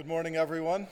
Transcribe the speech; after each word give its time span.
Good 0.00 0.08
morning, 0.08 0.36
everyone. 0.36 0.86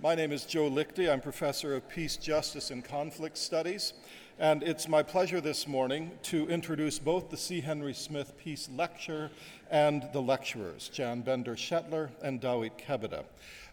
My 0.00 0.14
name 0.14 0.30
is 0.30 0.44
Joe 0.44 0.70
Liechty. 0.70 1.10
I'm 1.10 1.20
professor 1.20 1.74
of 1.74 1.88
peace, 1.88 2.16
justice, 2.16 2.70
and 2.70 2.84
conflict 2.84 3.36
studies. 3.36 3.94
And 4.38 4.62
it's 4.62 4.86
my 4.86 5.02
pleasure 5.02 5.40
this 5.40 5.66
morning 5.66 6.12
to 6.22 6.48
introduce 6.48 7.00
both 7.00 7.30
the 7.30 7.36
C. 7.36 7.60
Henry 7.60 7.92
Smith 7.92 8.38
Peace 8.38 8.68
Lecture 8.76 9.32
and 9.72 10.08
the 10.12 10.22
lecturers, 10.22 10.88
Jan 10.88 11.22
Bender 11.22 11.56
Shetler 11.56 12.10
and 12.22 12.40
Dawit 12.40 12.78
Kebede. 12.78 13.24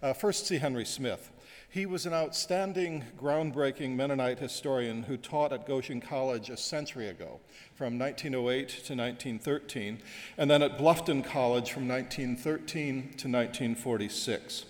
Uh, 0.02 0.14
first, 0.14 0.48
C. 0.48 0.58
Henry 0.58 0.84
Smith. 0.84 1.30
He 1.72 1.86
was 1.86 2.08
an 2.08 2.16
outstanding, 2.16 3.04
groundbreaking 3.16 3.96
Mennonite 3.96 4.40
historian 4.40 5.04
who 5.04 5.18
taught 5.18 5.54
at 5.54 5.68
Goshen 5.68 6.02
College 6.02 6.50
a 6.50 6.58
century 6.58 7.10
ago, 7.10 7.40
from 7.76 8.00
1908 8.00 8.68
to 8.70 8.96
1913, 8.96 10.00
and 10.40 10.50
then 10.50 10.64
at 10.64 10.80
Bluffton 10.80 11.24
College 11.24 11.72
from 11.72 11.88
1913 11.88 13.02
to 13.02 13.28
1946. 13.28 14.66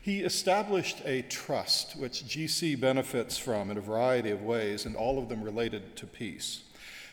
He 0.00 0.20
established 0.20 1.02
a 1.04 1.20
trust 1.20 1.98
which 1.98 2.24
GC 2.24 2.80
benefits 2.80 3.36
from 3.36 3.70
in 3.70 3.76
a 3.76 3.82
variety 3.82 4.30
of 4.30 4.42
ways, 4.42 4.86
and 4.86 4.96
all 4.96 5.18
of 5.18 5.28
them 5.28 5.42
related 5.42 5.96
to 5.96 6.06
peace. 6.06 6.62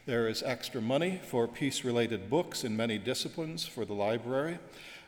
There 0.05 0.29
is 0.29 0.43
extra 0.43 0.81
money 0.81 1.19
for 1.21 1.45
peace 1.45 1.83
related 1.83 2.29
books 2.29 2.63
in 2.63 2.77
many 2.77 2.97
disciplines 2.97 3.65
for 3.65 3.83
the 3.83 3.95
library 3.95 4.59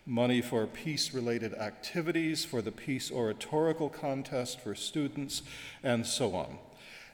money 0.08 0.42
for 0.42 0.66
peace 0.66 1.14
related 1.14 1.54
activities, 1.54 2.46
for 2.46 2.62
the 2.62 2.72
Peace 2.72 3.12
Oratorical 3.12 3.90
Contest 3.90 4.60
for 4.62 4.74
students, 4.74 5.44
and 5.84 6.08
so 6.08 6.34
on. 6.34 6.58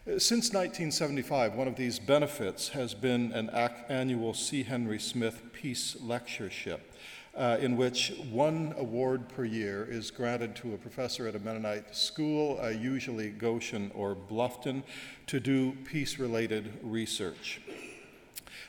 Since 0.06 0.54
1975, 0.54 1.56
one 1.56 1.68
of 1.68 1.76
these 1.76 1.98
benefits 1.98 2.70
has 2.70 2.94
been 2.94 3.32
an 3.32 3.50
annual 3.90 4.34
C. 4.34 4.64
Henry 4.64 5.00
Smith 5.00 5.42
Peace 5.54 5.98
Lectureship. 6.02 6.92
Uh, 7.36 7.58
in 7.60 7.76
which 7.76 8.14
one 8.30 8.76
award 8.78 9.28
per 9.28 9.44
year 9.44 9.88
is 9.90 10.12
granted 10.12 10.56
to 10.56 10.76
a 10.76 10.78
professor 10.78 11.28
at 11.28 11.36
a 11.36 11.40
Mennonite 11.40 11.96
school, 11.96 12.60
uh, 12.62 12.68
usually 12.68 13.32
Goshen 13.32 13.90
or 13.96 14.16
Bluffton, 14.16 14.84
to 15.26 15.40
do 15.40 15.72
peace 15.84 16.20
related 16.20 16.72
research. 16.84 17.60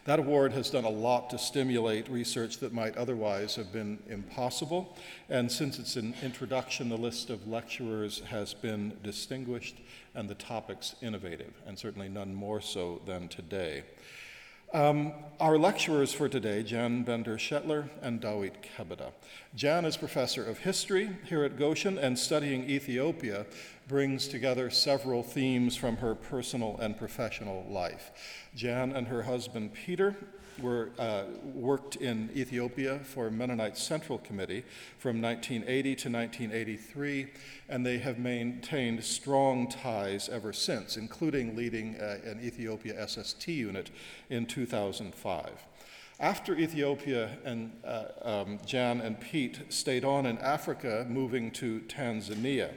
That 0.05 0.19
award 0.19 0.53
has 0.53 0.69
done 0.69 0.85
a 0.85 0.91
lot 0.91 1.31
to 1.31 1.39
stimulate 1.39 2.11
research 2.11 2.59
that 2.59 2.75
might 2.75 2.95
otherwise 2.99 3.57
have 3.57 3.73
been 3.73 3.99
impossible. 4.09 4.95
And 5.31 5.51
since 5.51 5.79
it's 5.79 5.97
an 5.97 6.15
introduction, 6.23 6.91
the 6.91 6.99
list 6.99 7.31
of 7.31 7.49
lecturers 7.49 8.21
has 8.27 8.53
been 8.53 8.99
distinguished 9.03 9.77
and 10.15 10.29
the 10.29 10.35
topics 10.35 10.95
innovative, 11.01 11.55
and 11.67 11.79
certainly 11.79 12.11
none 12.11 12.35
more 12.35 12.61
so 12.61 13.01
than 13.07 13.29
today. 13.29 13.85
Um, 14.75 15.13
our 15.39 15.57
lecturers 15.57 16.13
for 16.13 16.29
today, 16.29 16.65
Jan 16.65 17.05
Bender 17.05 17.37
Shetler 17.37 17.91
and 18.03 18.21
Dawit 18.21 18.55
Kebede. 18.77 19.13
Jan 19.55 19.85
is 19.85 19.97
professor 19.97 20.45
of 20.45 20.59
history 20.59 21.11
here 21.27 21.45
at 21.45 21.57
Goshen 21.57 21.97
and 21.97 22.19
studying 22.19 22.69
Ethiopia 22.69 23.47
brings 23.87 24.27
together 24.27 24.71
several 24.71 25.23
themes 25.23 25.77
from 25.77 25.99
her 25.99 26.17
personal 26.17 26.77
and 26.81 26.99
professional 26.99 27.65
life. 27.71 28.11
Jan 28.57 28.91
and 28.91 29.07
her 29.07 29.23
husband 29.23 29.75
Peter 29.75 30.17
were, 30.61 30.91
uh, 30.99 31.25
worked 31.43 31.97
in 31.97 32.31
Ethiopia 32.35 33.01
for 33.01 33.31
Mennonite 33.31 33.77
Central 33.77 34.19
Committee 34.19 34.65
from 34.99 35.21
1980 35.21 35.83
to 35.97 36.11
1983, 36.11 37.27
and 37.69 37.85
they 37.85 37.99
have 37.99 38.19
maintained 38.19 39.05
strong 39.05 39.69
ties 39.69 40.29
ever 40.29 40.53
since, 40.53 40.97
including 40.97 41.57
leading 41.57 41.97
uh, 41.97 42.19
an 42.25 42.41
Ethiopia 42.43 43.07
SST 43.07 43.49
unit 43.49 43.91
in 44.31 44.47
2005. 44.47 45.51
After 46.21 46.57
Ethiopia 46.57 47.39
and 47.45 47.73
uh, 47.85 48.05
um, 48.23 48.61
Jan 48.65 49.01
and 49.01 49.19
Pete 49.19 49.61
stayed 49.69 50.05
on 50.05 50.27
in 50.27 50.39
Africa, 50.39 51.05
moving 51.09 51.51
to 51.53 51.81
Tanzania. 51.89 52.71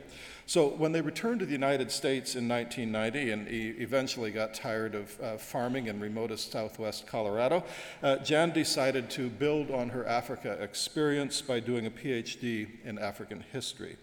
So 0.48 0.70
when 0.70 0.94
they 0.94 1.02
returned 1.02 1.42
to 1.42 1.46
the 1.46 1.52
United 1.52 1.92
States 1.92 2.38
in 2.38 2.48
1990 2.48 3.32
and 3.32 3.48
he 3.50 3.68
eventually 3.84 4.32
got 4.32 4.54
tired 4.54 4.96
of 4.96 5.20
uh, 5.20 5.38
farming 5.38 5.88
in 5.88 6.00
remotest 6.00 6.54
southwest 6.54 7.06
Colorado, 7.06 7.66
uh, 8.02 8.16
Jan 8.20 8.52
decided 8.52 9.10
to 9.10 9.30
build 9.30 9.70
on 9.72 9.90
her 9.90 10.08
Africa 10.08 10.54
experience 10.62 11.42
by 11.42 11.60
doing 11.60 11.86
a 11.86 11.92
PhD 11.92 12.70
in 12.86 12.98
African 12.98 13.44
history. 13.52 13.98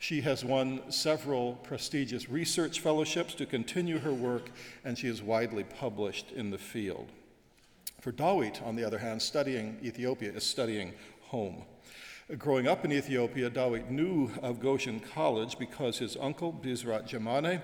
She 0.00 0.22
has 0.22 0.44
won 0.44 0.90
several 0.90 1.52
prestigious 1.62 2.28
research 2.28 2.80
fellowships 2.80 3.34
to 3.34 3.46
continue 3.46 4.00
her 4.00 4.12
work, 4.12 4.50
and 4.84 4.98
she 4.98 5.06
is 5.06 5.22
widely 5.22 5.62
published 5.62 6.32
in 6.32 6.50
the 6.50 6.58
field. 6.58 7.12
For 8.00 8.10
Dawit, 8.10 8.60
on 8.62 8.74
the 8.74 8.84
other 8.84 8.98
hand, 8.98 9.22
studying 9.22 9.78
Ethiopia 9.84 10.32
is 10.32 10.44
studying 10.44 10.94
home. 11.22 11.62
Growing 12.38 12.66
up 12.66 12.84
in 12.84 12.92
Ethiopia, 12.92 13.48
Dawit 13.48 13.88
knew 13.88 14.32
of 14.42 14.58
Goshen 14.58 14.98
College 14.98 15.60
because 15.60 15.98
his 15.98 16.16
uncle, 16.16 16.52
Bizrat 16.52 17.08
Jamane, 17.08 17.62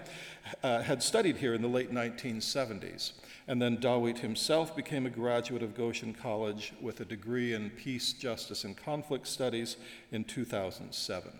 uh, 0.63 0.83
had 0.83 1.03
studied 1.03 1.39
here 1.39 1.53
in 1.53 1.63
the 1.63 1.69
late 1.69 1.93
1970s. 1.93 3.11
And 3.49 3.61
then 3.61 3.81
Dawit 3.81 4.19
himself 4.19 4.77
became 4.77 5.05
a 5.05 5.11
graduate 5.11 5.65
of 5.65 5.75
Goshen 5.75 6.15
College 6.15 6.75
with 6.81 7.01
a 7.01 7.05
degree 7.05 7.55
in 7.55 7.71
Peace, 7.71 8.13
Justice, 8.13 8.63
and 8.63 8.77
Conflict 8.77 9.27
Studies 9.27 9.79
in 10.13 10.23
2007. 10.23 11.33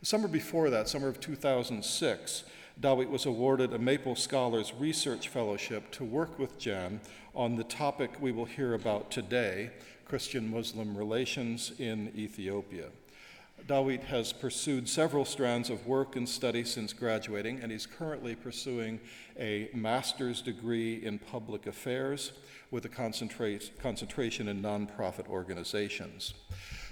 The 0.00 0.06
summer 0.06 0.26
before 0.26 0.70
that, 0.70 0.88
summer 0.88 1.08
of 1.08 1.20
2006, 1.20 2.44
Dawit 2.80 3.10
was 3.10 3.26
awarded 3.26 3.74
a 3.74 3.78
Maple 3.78 4.16
Scholars 4.16 4.72
Research 4.72 5.28
Fellowship 5.28 5.90
to 5.90 6.04
work 6.04 6.38
with 6.38 6.58
Jan 6.58 7.02
on 7.34 7.56
the 7.56 7.64
topic 7.64 8.22
we 8.22 8.32
will 8.32 8.46
hear 8.46 8.72
about 8.72 9.10
today 9.10 9.70
Christian 10.04 10.50
Muslim 10.50 10.96
relations 10.96 11.72
in 11.78 12.12
Ethiopia. 12.16 12.86
Dawit 13.66 14.02
has 14.04 14.32
pursued 14.32 14.88
several 14.88 15.24
strands 15.24 15.70
of 15.70 15.86
work 15.86 16.16
and 16.16 16.28
study 16.28 16.64
since 16.64 16.92
graduating, 16.92 17.60
and 17.60 17.72
he's 17.72 17.86
currently 17.86 18.34
pursuing 18.34 19.00
a 19.38 19.70
master's 19.72 20.42
degree 20.42 21.04
in 21.04 21.18
public 21.18 21.66
affairs 21.66 22.32
with 22.70 22.84
a 22.84 22.88
concentration 22.88 24.48
in 24.48 24.60
nonprofit 24.62 25.28
organizations. 25.28 26.34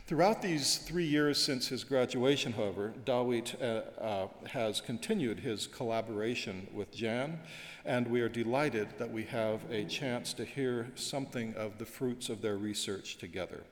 Throughout 0.06 0.42
these 0.42 0.78
three 0.78 1.06
years 1.06 1.42
since 1.42 1.68
his 1.68 1.84
graduation, 1.84 2.52
however, 2.52 2.92
Dawit 3.04 3.54
uh, 3.62 4.00
uh, 4.00 4.26
has 4.48 4.80
continued 4.80 5.40
his 5.40 5.66
collaboration 5.66 6.66
with 6.74 6.92
Jan 6.92 7.38
and 7.84 8.06
we 8.08 8.20
are 8.20 8.28
delighted 8.28 8.88
that 8.98 9.10
we 9.10 9.24
have 9.24 9.60
a 9.70 9.84
chance 9.84 10.32
to 10.34 10.44
hear 10.44 10.88
something 10.94 11.54
of 11.54 11.78
the 11.78 11.84
fruits 11.84 12.28
of 12.28 12.40
their 12.40 12.56
research 12.56 13.18
together. 13.18 13.62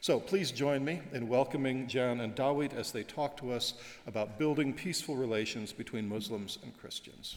So 0.00 0.18
please 0.20 0.50
join 0.50 0.84
me 0.84 1.02
in 1.12 1.28
welcoming 1.28 1.86
Jan 1.86 2.20
and 2.20 2.34
Dawit 2.34 2.72
as 2.72 2.92
they 2.92 3.02
talk 3.02 3.36
to 3.38 3.52
us 3.52 3.74
about 4.06 4.38
building 4.38 4.72
peaceful 4.72 5.16
relations 5.16 5.72
between 5.72 6.08
Muslims 6.08 6.58
and 6.62 6.76
Christians. 6.78 7.36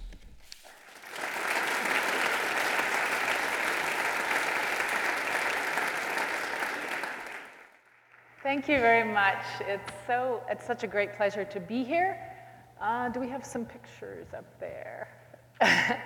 Thank 8.52 8.68
you 8.68 8.80
very 8.80 9.10
much. 9.10 9.46
It's 9.62 9.94
so 10.06 10.44
it's 10.50 10.68
such 10.68 10.84
a 10.84 10.88
great 10.88 11.16
pleasure 11.16 11.46
to 11.46 11.60
be 11.62 11.86
here. 11.86 12.20
Uh, 12.82 13.08
do 13.08 13.22
we 13.22 13.30
have 13.30 13.46
some 13.46 13.64
pictures 13.64 14.28
up 14.38 14.44
there? 14.60 15.08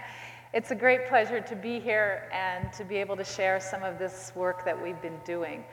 it's 0.53 0.69
a 0.69 0.75
great 0.75 1.07
pleasure 1.07 1.41
to 1.41 1.55
be 1.55 1.79
here 1.79 2.29
and 2.31 2.71
to 2.73 2.83
be 2.83 2.97
able 2.97 3.17
to 3.17 3.23
share 3.23 3.59
some 3.59 3.81
of 3.81 3.97
this 3.97 4.31
work 4.35 4.63
that 4.63 4.79
we've 4.79 5.01
been 5.01 5.17
doing. 5.25 5.63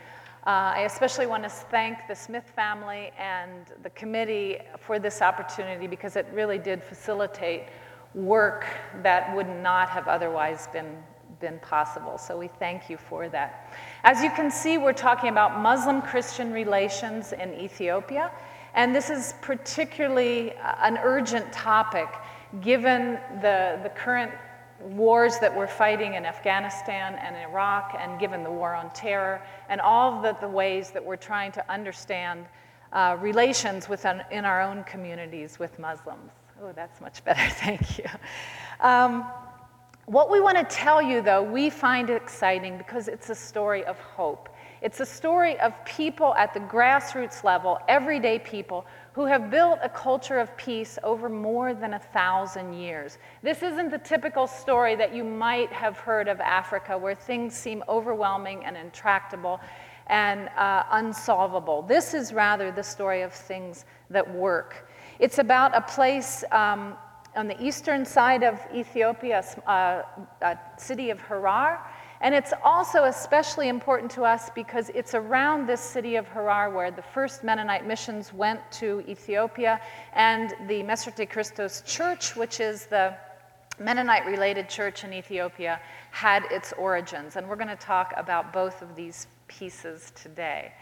Uh, 0.46 0.72
I 0.76 0.80
especially 0.86 1.26
want 1.26 1.42
to 1.42 1.50
thank 1.50 2.08
the 2.08 2.14
Smith 2.14 2.50
family 2.56 3.12
and 3.18 3.66
the 3.82 3.90
committee 3.90 4.56
for 4.80 4.98
this 4.98 5.20
opportunity 5.20 5.86
because 5.86 6.16
it 6.16 6.26
really 6.32 6.56
did 6.56 6.82
facilitate 6.82 7.64
work 8.14 8.64
that 9.02 9.36
would 9.36 9.48
not 9.62 9.90
have 9.90 10.08
otherwise 10.08 10.68
been, 10.72 10.96
been 11.42 11.58
possible. 11.58 12.16
So 12.16 12.38
we 12.38 12.48
thank 12.48 12.88
you 12.88 12.96
for 12.96 13.28
that. 13.28 13.74
As 14.04 14.22
you 14.22 14.30
can 14.30 14.50
see, 14.50 14.78
we're 14.78 14.94
talking 14.94 15.28
about 15.28 15.60
Muslim 15.60 16.00
Christian 16.00 16.52
relations 16.52 17.34
in 17.34 17.52
Ethiopia, 17.52 18.30
and 18.74 18.94
this 18.94 19.10
is 19.10 19.34
particularly 19.42 20.52
an 20.80 20.98
urgent 21.02 21.52
topic 21.52 22.08
given 22.62 23.18
the, 23.42 23.78
the 23.82 23.90
current 23.90 24.32
wars 24.80 25.38
that 25.40 25.54
we're 25.54 25.66
fighting 25.66 26.14
in 26.14 26.24
Afghanistan 26.24 27.14
and 27.16 27.36
Iraq, 27.36 27.96
and 27.98 28.18
given 28.18 28.42
the 28.42 28.50
war 28.50 28.74
on 28.74 28.90
terror, 28.90 29.42
and 29.68 29.80
all 29.80 30.14
of 30.14 30.22
the, 30.22 30.36
the 30.40 30.48
ways 30.48 30.90
that 30.92 31.04
we're 31.04 31.16
trying 31.16 31.52
to 31.52 31.72
understand 31.72 32.46
uh, 32.92 33.16
relations 33.20 33.88
within 33.88 34.22
in 34.30 34.44
our 34.44 34.62
own 34.62 34.84
communities 34.84 35.58
with 35.58 35.78
Muslims. 35.78 36.30
Oh, 36.62 36.72
that's 36.74 37.00
much 37.00 37.24
better, 37.24 37.48
thank 37.54 37.98
you. 37.98 38.06
Um, 38.80 39.24
what 40.06 40.30
we 40.30 40.40
want 40.40 40.58
to 40.58 40.64
tell 40.64 41.00
you, 41.00 41.22
though, 41.22 41.42
we 41.42 41.70
find 41.70 42.10
exciting 42.10 42.76
because 42.76 43.08
it's 43.08 43.30
a 43.30 43.34
story 43.34 43.84
of 43.84 43.98
hope. 43.98 44.48
It's 44.80 44.98
a 44.98 45.06
story 45.06 45.58
of 45.60 45.72
people 45.84 46.34
at 46.34 46.52
the 46.52 46.60
grassroots 46.60 47.44
level, 47.44 47.78
everyday 47.86 48.40
people, 48.40 48.84
who 49.12 49.26
have 49.26 49.48
built 49.50 49.78
a 49.80 49.88
culture 49.88 50.40
of 50.40 50.56
peace 50.56 50.98
over 51.04 51.28
more 51.28 51.72
than 51.72 51.94
a 51.94 51.98
thousand 52.00 52.72
years. 52.72 53.18
This 53.42 53.62
isn't 53.62 53.90
the 53.90 53.98
typical 53.98 54.48
story 54.48 54.96
that 54.96 55.14
you 55.14 55.22
might 55.22 55.70
have 55.72 55.98
heard 55.98 56.26
of 56.26 56.40
Africa, 56.40 56.98
where 56.98 57.14
things 57.14 57.54
seem 57.54 57.84
overwhelming 57.88 58.64
and 58.64 58.76
intractable. 58.76 59.60
and 60.08 60.48
uh, 60.58 60.82
unsolvable. 60.90 61.82
This 61.82 62.12
is 62.12 62.32
rather 62.32 62.72
the 62.72 62.82
story 62.82 63.22
of 63.22 63.32
things 63.32 63.84
that 64.10 64.28
work. 64.34 64.88
It's 65.18 65.38
about 65.38 65.76
a 65.76 65.80
place 65.80 66.44
um, 66.50 66.96
on 67.34 67.48
the 67.48 67.60
eastern 67.62 68.04
side 68.04 68.42
of 68.42 68.60
Ethiopia, 68.74 69.44
uh, 69.66 70.02
a 70.42 70.58
city 70.76 71.10
of 71.10 71.20
Harar. 71.20 71.80
And 72.20 72.34
it's 72.34 72.52
also 72.62 73.04
especially 73.04 73.68
important 73.68 74.10
to 74.12 74.22
us 74.22 74.50
because 74.54 74.90
it's 74.94 75.14
around 75.14 75.66
this 75.66 75.80
city 75.80 76.14
of 76.16 76.28
Harar 76.28 76.70
where 76.70 76.90
the 76.90 77.02
first 77.02 77.42
Mennonite 77.42 77.84
missions 77.84 78.32
went 78.32 78.60
to 78.72 79.02
Ethiopia, 79.08 79.80
and 80.12 80.54
the 80.68 80.82
Meserete 80.84 81.28
Kristos 81.28 81.84
Church, 81.84 82.36
which 82.36 82.60
is 82.60 82.86
the 82.86 83.16
Mennonite 83.80 84.24
related 84.24 84.68
church 84.68 85.02
in 85.02 85.12
Ethiopia, 85.12 85.80
had 86.12 86.44
its 86.50 86.72
origins. 86.74 87.34
And 87.34 87.48
we're 87.48 87.56
going 87.56 87.68
to 87.68 87.76
talk 87.76 88.14
about 88.16 88.52
both 88.52 88.82
of 88.82 88.94
these 88.94 89.26
pieces 89.48 90.12
today. 90.14 90.72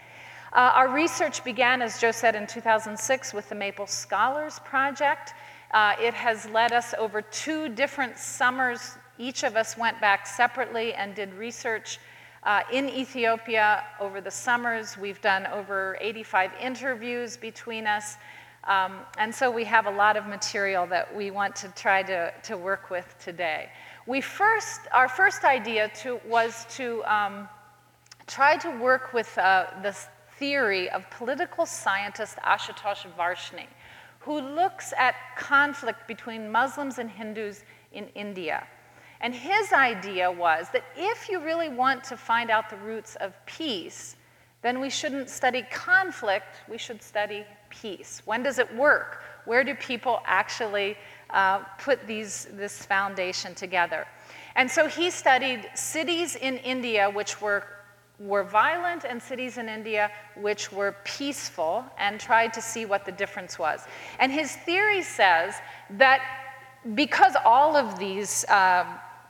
Uh, 0.53 0.71
our 0.75 0.89
research 0.89 1.43
began, 1.43 1.81
as 1.81 1.99
Joe 1.99 2.11
said, 2.11 2.35
in 2.35 2.45
2006 2.45 3.33
with 3.33 3.47
the 3.49 3.55
Maple 3.55 3.87
Scholars 3.87 4.59
Project. 4.65 5.33
Uh, 5.71 5.95
it 6.01 6.13
has 6.13 6.49
led 6.49 6.73
us 6.73 6.93
over 6.97 7.21
two 7.21 7.69
different 7.69 8.17
summers. 8.17 8.97
Each 9.17 9.43
of 9.43 9.55
us 9.55 9.77
went 9.77 10.01
back 10.01 10.27
separately 10.27 10.93
and 10.93 11.15
did 11.15 11.33
research 11.35 11.99
uh, 12.43 12.61
in 12.73 12.89
Ethiopia 12.89 13.83
over 13.99 14.19
the 14.19 14.31
summers. 14.31 14.97
We've 14.97 15.21
done 15.21 15.47
over 15.47 15.97
85 16.01 16.51
interviews 16.59 17.37
between 17.37 17.87
us. 17.87 18.17
Um, 18.65 18.99
and 19.17 19.33
so 19.33 19.49
we 19.49 19.63
have 19.63 19.85
a 19.85 19.91
lot 19.91 20.17
of 20.17 20.27
material 20.27 20.85
that 20.87 21.15
we 21.15 21.31
want 21.31 21.55
to 21.57 21.69
try 21.69 22.03
to, 22.03 22.33
to 22.43 22.57
work 22.57 22.89
with 22.89 23.15
today. 23.19 23.69
We 24.07 24.21
first, 24.21 24.81
our 24.91 25.07
first 25.07 25.45
idea 25.45 25.89
to, 26.01 26.19
was 26.27 26.65
to 26.75 27.03
um, 27.05 27.47
try 28.27 28.57
to 28.57 28.69
work 28.71 29.13
with 29.13 29.35
uh, 29.37 29.67
this 29.81 30.07
theory 30.37 30.89
of 30.89 31.09
political 31.11 31.65
scientist 31.65 32.37
Ashutosh 32.37 33.05
Varshney 33.17 33.67
who 34.21 34.39
looks 34.39 34.93
at 34.97 35.15
conflict 35.37 36.07
between 36.07 36.51
Muslims 36.51 36.99
and 36.99 37.09
Hindus 37.09 37.63
in 37.91 38.07
India. 38.15 38.67
And 39.19 39.33
his 39.33 39.71
idea 39.73 40.31
was 40.31 40.67
that 40.73 40.83
if 40.95 41.29
you 41.29 41.39
really 41.39 41.69
want 41.69 42.03
to 42.05 42.17
find 42.17 42.49
out 42.49 42.69
the 42.69 42.77
roots 42.77 43.15
of 43.17 43.33
peace, 43.45 44.15
then 44.61 44.79
we 44.79 44.89
shouldn't 44.89 45.29
study 45.29 45.63
conflict, 45.71 46.61
we 46.69 46.77
should 46.77 47.01
study 47.01 47.45
peace. 47.69 48.21
When 48.25 48.43
does 48.43 48.59
it 48.59 48.73
work? 48.75 49.23
Where 49.45 49.63
do 49.63 49.73
people 49.75 50.21
actually 50.25 50.97
uh, 51.31 51.59
put 51.79 52.05
these, 52.05 52.47
this 52.53 52.85
foundation 52.85 53.55
together? 53.55 54.05
And 54.55 54.69
so 54.69 54.87
he 54.87 55.09
studied 55.09 55.67
cities 55.73 56.35
in 56.35 56.57
India 56.57 57.09
which 57.09 57.41
were 57.41 57.63
were 58.25 58.43
violent 58.43 59.03
and 59.03 59.21
cities 59.21 59.57
in 59.57 59.67
India 59.67 60.11
which 60.35 60.71
were 60.71 60.95
peaceful 61.03 61.83
and 61.97 62.19
tried 62.19 62.53
to 62.53 62.61
see 62.61 62.85
what 62.85 63.05
the 63.05 63.11
difference 63.11 63.57
was. 63.57 63.85
And 64.19 64.31
his 64.31 64.55
theory 64.55 65.01
says 65.01 65.55
that 65.91 66.21
because 66.95 67.35
all 67.45 67.75
of 67.75 67.97
these 67.97 68.47
um, 68.49 68.87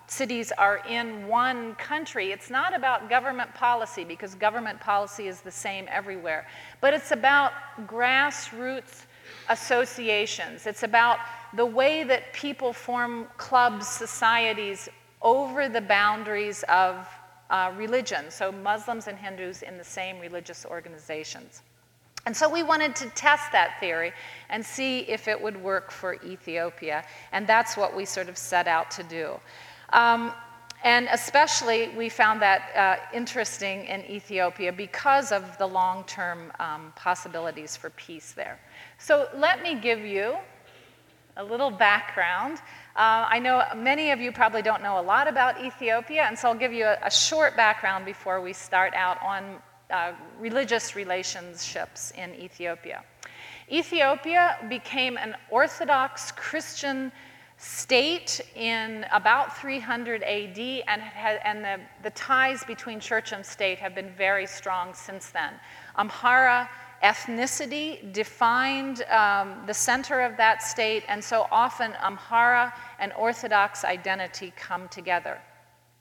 cities 0.07 0.51
are 0.57 0.81
in 0.89 1.27
one 1.27 1.75
country, 1.75 2.31
it's 2.31 2.49
not 2.49 2.75
about 2.75 3.09
government 3.09 3.53
policy 3.53 4.03
because 4.03 4.35
government 4.35 4.79
policy 4.79 5.27
is 5.27 5.41
the 5.41 5.51
same 5.51 5.85
everywhere, 5.89 6.47
but 6.81 6.93
it's 6.93 7.11
about 7.11 7.53
grassroots 7.87 9.05
associations. 9.49 10.67
It's 10.67 10.83
about 10.83 11.19
the 11.55 11.65
way 11.65 12.03
that 12.03 12.33
people 12.33 12.73
form 12.73 13.27
clubs, 13.37 13.87
societies 13.87 14.89
over 15.21 15.69
the 15.69 15.81
boundaries 15.81 16.63
of 16.67 17.07
uh, 17.51 17.71
religion, 17.77 18.31
so 18.31 18.51
Muslims 18.51 19.07
and 19.07 19.17
Hindus 19.17 19.61
in 19.61 19.77
the 19.77 19.83
same 19.83 20.19
religious 20.19 20.65
organizations. 20.65 21.61
And 22.25 22.35
so 22.35 22.49
we 22.49 22.63
wanted 22.63 22.95
to 22.97 23.09
test 23.09 23.51
that 23.51 23.79
theory 23.79 24.13
and 24.49 24.65
see 24.65 24.99
if 25.01 25.27
it 25.27 25.39
would 25.39 25.61
work 25.61 25.91
for 25.91 26.15
Ethiopia, 26.23 27.03
and 27.31 27.45
that's 27.45 27.75
what 27.75 27.95
we 27.95 28.05
sort 28.05 28.29
of 28.29 28.37
set 28.37 28.67
out 28.67 28.89
to 28.91 29.03
do. 29.03 29.39
Um, 29.91 30.31
and 30.83 31.07
especially, 31.11 31.89
we 31.89 32.09
found 32.09 32.41
that 32.41 32.61
uh, 32.75 33.15
interesting 33.15 33.85
in 33.85 34.03
Ethiopia 34.05 34.71
because 34.71 35.31
of 35.31 35.57
the 35.59 35.67
long 35.67 36.03
term 36.05 36.51
um, 36.59 36.91
possibilities 36.95 37.77
for 37.77 37.91
peace 37.91 38.31
there. 38.31 38.59
So, 38.97 39.27
let 39.35 39.61
me 39.61 39.75
give 39.75 39.99
you 39.99 40.37
a 41.37 41.43
little 41.43 41.69
background 41.69 42.59
uh, 42.95 43.25
I 43.29 43.39
know 43.39 43.63
many 43.75 44.11
of 44.11 44.19
you 44.19 44.31
probably 44.31 44.61
don't 44.61 44.83
know 44.83 44.99
a 44.99 45.01
lot 45.01 45.27
about 45.27 45.63
Ethiopia, 45.63 46.23
and 46.23 46.37
so 46.37 46.49
I'll 46.49 46.55
give 46.55 46.73
you 46.73 46.85
a, 46.85 46.97
a 47.03 47.11
short 47.11 47.55
background 47.55 48.05
before 48.05 48.41
we 48.41 48.51
start 48.51 48.93
out 48.93 49.21
on 49.23 49.61
uh, 49.89 50.13
religious 50.39 50.95
relationships 50.95 52.11
in 52.17 52.33
Ethiopia. 52.35 53.03
Ethiopia 53.71 54.57
became 54.67 55.17
an 55.17 55.35
Orthodox 55.49 56.31
Christian 56.33 57.11
state 57.57 58.41
in 58.55 59.05
about 59.13 59.55
300 59.57 60.23
AD, 60.23 60.57
and, 60.57 61.01
had, 61.01 61.39
and 61.45 61.63
the, 61.63 61.79
the 62.03 62.09
ties 62.09 62.65
between 62.65 62.99
church 62.99 63.31
and 63.31 63.45
state 63.45 63.77
have 63.77 63.93
been 63.93 64.09
very 64.17 64.47
strong 64.47 64.93
since 64.93 65.29
then. 65.29 65.53
Amhara 65.97 66.67
ethnicity 67.03 68.11
defined 68.13 69.03
um, 69.03 69.63
the 69.65 69.73
center 69.73 70.21
of 70.21 70.37
that 70.37 70.61
state, 70.61 71.03
and 71.07 71.23
so 71.23 71.47
often 71.51 71.93
Amhara 71.93 72.73
and 72.99 73.11
Orthodox 73.13 73.83
identity 73.83 74.53
come 74.55 74.87
together. 74.89 75.39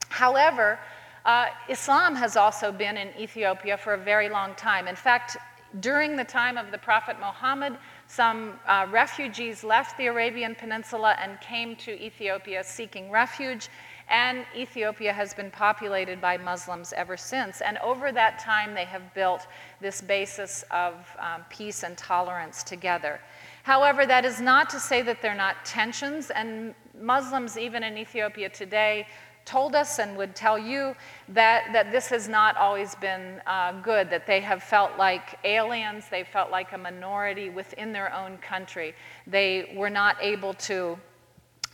However, 0.09 0.79
uh, 1.25 1.49
Islam 1.69 2.15
has 2.15 2.37
also 2.37 2.73
been 2.73 2.97
in 2.97 3.09
Ethiopia 3.19 3.77
for 3.77 3.95
a 3.95 3.99
very 3.99 4.29
long 4.29 4.55
time. 4.55 4.89
In 4.89 4.97
fact, 4.97 5.37
during 5.79 6.17
the 6.17 6.25
time 6.25 6.59
of 6.59 6.73
the 6.73 6.79
Prophet 6.79 7.17
Muhammad, 7.21 7.77
some 8.09 8.59
uh, 8.67 8.87
refugees 8.91 9.63
left 9.63 9.97
the 9.97 10.07
Arabian 10.07 10.55
Peninsula 10.55 11.17
and 11.21 11.41
came 11.41 11.77
to 11.77 11.93
Ethiopia 11.93 12.65
seeking 12.65 13.11
refuge 13.11 13.69
and 14.11 14.45
Ethiopia 14.57 15.13
has 15.13 15.33
been 15.35 15.51
populated 15.51 16.21
by 16.21 16.37
Muslims 16.37 16.93
ever 16.93 17.17
since. 17.17 17.61
And 17.61 17.79
over 17.79 18.11
that 18.13 18.41
time, 18.41 18.75
they 18.75 18.85
have 18.85 19.15
built 19.15 19.47
this 19.81 20.01
basis 20.03 20.65
of 20.71 20.95
um, 21.19 21.45
peace 21.49 21.85
and 21.85 21.97
tolerance 21.97 22.65
together. 22.65 23.21
However, 23.63 24.07
that 24.07 24.25
is 24.25 24.41
not 24.41 24.69
to 24.71 24.81
say 24.81 25.01
that 25.03 25.23
there 25.23 25.33
are 25.33 25.37
not 25.37 25.65
tensions, 25.65 26.31
and 26.31 26.75
Muslims, 27.01 27.57
even 27.57 27.83
in 27.85 27.97
Ethiopia 27.97 28.49
today, 28.49 29.07
told 29.45 29.75
us 29.75 29.99
and 29.99 30.17
would 30.17 30.35
tell 30.35 30.59
you 30.59 30.95
that, 31.29 31.73
that 31.73 31.91
this 31.91 32.09
has 32.09 32.29
not 32.29 32.57
always 32.57 32.95
been 32.97 33.41
uh, 33.47 33.73
good, 33.81 34.11
that 34.11 34.27
they 34.27 34.41
have 34.41 34.63
felt 34.63 34.97
like 34.99 35.39
aliens, 35.45 36.05
they 36.11 36.25
felt 36.25 36.51
like 36.51 36.73
a 36.73 36.79
minority 36.79 37.49
within 37.49 37.93
their 37.93 38.15
own 38.15 38.39
country. 38.39 38.95
They 39.27 39.73
were 39.77 39.91
not 39.91 40.17
able 40.21 40.55
to 40.55 40.99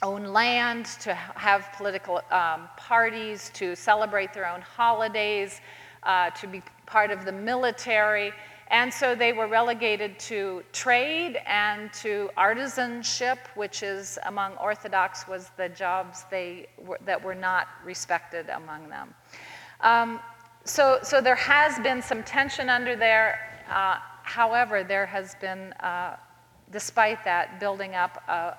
own 0.02 0.24
land, 0.24 0.86
to 1.00 1.14
have 1.14 1.68
political 1.76 2.20
um, 2.30 2.68
parties, 2.76 3.50
to 3.54 3.74
celebrate 3.74 4.32
their 4.34 4.46
own 4.48 4.60
holidays, 4.60 5.60
uh, 6.02 6.30
to 6.30 6.46
be 6.46 6.62
part 6.86 7.10
of 7.10 7.24
the 7.24 7.32
military. 7.32 8.32
And 8.68 8.92
so 8.92 9.14
they 9.14 9.32
were 9.32 9.46
relegated 9.46 10.18
to 10.20 10.62
trade 10.72 11.40
and 11.46 11.92
to 11.94 12.30
artisanship, 12.36 13.38
which 13.54 13.82
is 13.82 14.18
among 14.26 14.54
Orthodox 14.56 15.28
was 15.28 15.50
the 15.56 15.68
jobs 15.68 16.24
they 16.30 16.66
were, 16.76 16.98
that 17.04 17.22
were 17.22 17.34
not 17.34 17.68
respected 17.84 18.48
among 18.48 18.88
them. 18.88 19.14
Um, 19.80 20.20
so, 20.64 20.98
so 21.02 21.20
there 21.20 21.36
has 21.36 21.78
been 21.78 22.02
some 22.02 22.24
tension 22.24 22.68
under 22.68 22.96
there. 22.96 23.62
Uh, 23.70 23.98
however, 24.24 24.82
there 24.82 25.06
has 25.06 25.36
been, 25.36 25.72
uh, 25.74 26.16
despite 26.72 27.24
that, 27.24 27.60
building 27.60 27.94
up 27.94 28.20
a, 28.28 28.56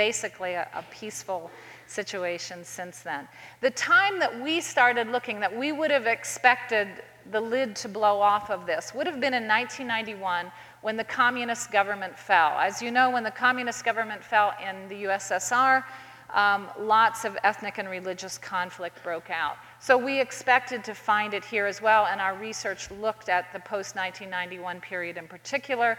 basically 0.00 0.54
a, 0.54 0.66
a 0.72 0.82
peaceful 0.90 1.50
situation 1.86 2.64
since 2.64 3.00
then. 3.00 3.28
The 3.60 3.68
time 3.72 4.18
that 4.18 4.32
we 4.40 4.62
started 4.62 5.08
looking, 5.08 5.40
that 5.40 5.54
we 5.54 5.72
would 5.72 5.90
have 5.90 6.06
expected 6.06 6.88
the 7.30 7.40
lid 7.40 7.76
to 7.76 7.88
blow 7.88 8.18
off 8.18 8.48
of 8.48 8.64
this, 8.64 8.94
would 8.94 9.06
have 9.06 9.20
been 9.20 9.34
in 9.34 9.46
1991 9.46 10.50
when 10.80 10.96
the 10.96 11.04
communist 11.04 11.70
government 11.70 12.18
fell. 12.18 12.52
As 12.58 12.80
you 12.80 12.90
know, 12.90 13.10
when 13.10 13.24
the 13.24 13.30
communist 13.30 13.84
government 13.84 14.24
fell 14.24 14.54
in 14.66 14.88
the 14.88 15.04
USSR, 15.04 15.84
um, 16.32 16.70
lots 16.78 17.26
of 17.26 17.36
ethnic 17.44 17.76
and 17.76 17.86
religious 17.86 18.38
conflict 18.38 19.02
broke 19.02 19.28
out. 19.28 19.58
So 19.80 19.98
we 19.98 20.18
expected 20.18 20.82
to 20.84 20.94
find 20.94 21.34
it 21.34 21.44
here 21.44 21.66
as 21.66 21.82
well, 21.82 22.06
and 22.06 22.22
our 22.22 22.34
research 22.38 22.90
looked 22.90 23.28
at 23.28 23.52
the 23.52 23.60
post 23.60 23.96
1991 23.96 24.80
period 24.80 25.18
in 25.18 25.28
particular. 25.28 25.98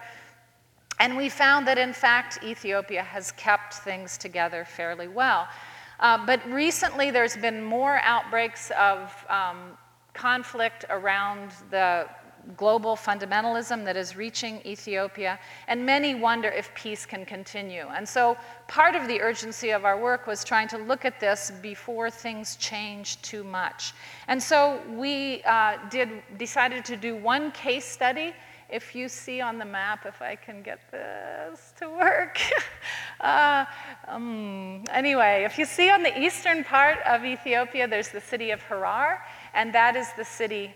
And 1.02 1.18
we 1.18 1.30
found 1.30 1.68
that, 1.68 1.80
in 1.80 1.94
fact, 1.94 2.44
Ethiopia 2.44 3.02
has 3.02 3.32
kept 3.32 3.74
things 3.74 4.20
together 4.20 4.64
fairly 4.64 5.08
well. 5.08 5.48
Uh, 6.00 6.24
but 6.28 6.40
recently, 6.48 7.10
there's 7.10 7.36
been 7.36 7.64
more 7.64 8.00
outbreaks 8.04 8.72
of 8.78 9.12
um, 9.28 9.76
conflict 10.14 10.86
around 10.92 11.54
the 11.72 12.08
global 12.56 12.96
fundamentalism 12.96 13.84
that 13.84 13.98
is 13.98 14.16
reaching 14.16 14.62
Ethiopia, 14.64 15.40
and 15.68 15.84
many 15.84 16.14
wonder 16.14 16.50
if 16.50 16.72
peace 16.76 17.04
can 17.04 17.26
continue. 17.26 17.88
And 17.96 18.08
so 18.08 18.38
part 18.68 18.96
of 18.96 19.08
the 19.08 19.20
urgency 19.22 19.72
of 19.72 19.86
our 19.86 20.00
work 20.00 20.28
was 20.28 20.44
trying 20.44 20.68
to 20.68 20.78
look 20.78 21.04
at 21.04 21.20
this 21.20 21.52
before 21.64 22.12
things 22.12 22.58
change 22.58 23.20
too 23.24 23.44
much. 23.44 23.94
And 24.28 24.42
so 24.42 24.80
we 24.88 25.42
uh, 25.46 25.78
did, 25.90 26.10
decided 26.38 26.86
to 26.86 26.96
do 26.96 27.16
one 27.16 27.52
case 27.54 27.86
study 27.86 28.36
if 28.72 28.96
you 28.96 29.10
see 29.10 29.42
on 29.42 29.58
the 29.58 29.66
map, 29.66 30.06
if 30.06 30.22
I 30.22 30.36
can 30.36 30.62
get 30.62 30.80
this 30.92 31.74
to 31.80 31.90
work. 31.90 32.40
uh, 33.20 33.66
um, 34.08 34.86
anyway, 34.92 35.44
if 35.46 35.58
you 35.60 35.66
see 35.66 35.90
on 35.90 36.04
the 36.04 36.18
eastern 36.18 36.64
part 36.64 37.00
of 37.06 37.26
Ethiopia, 37.26 37.88
there's 37.88 38.10
the 38.10 38.22
city 38.22 38.52
of 38.52 38.62
Harar, 38.62 39.22
and 39.54 39.74
that 39.76 39.96
is 39.96 40.08
the 40.18 40.26
city 40.26 40.74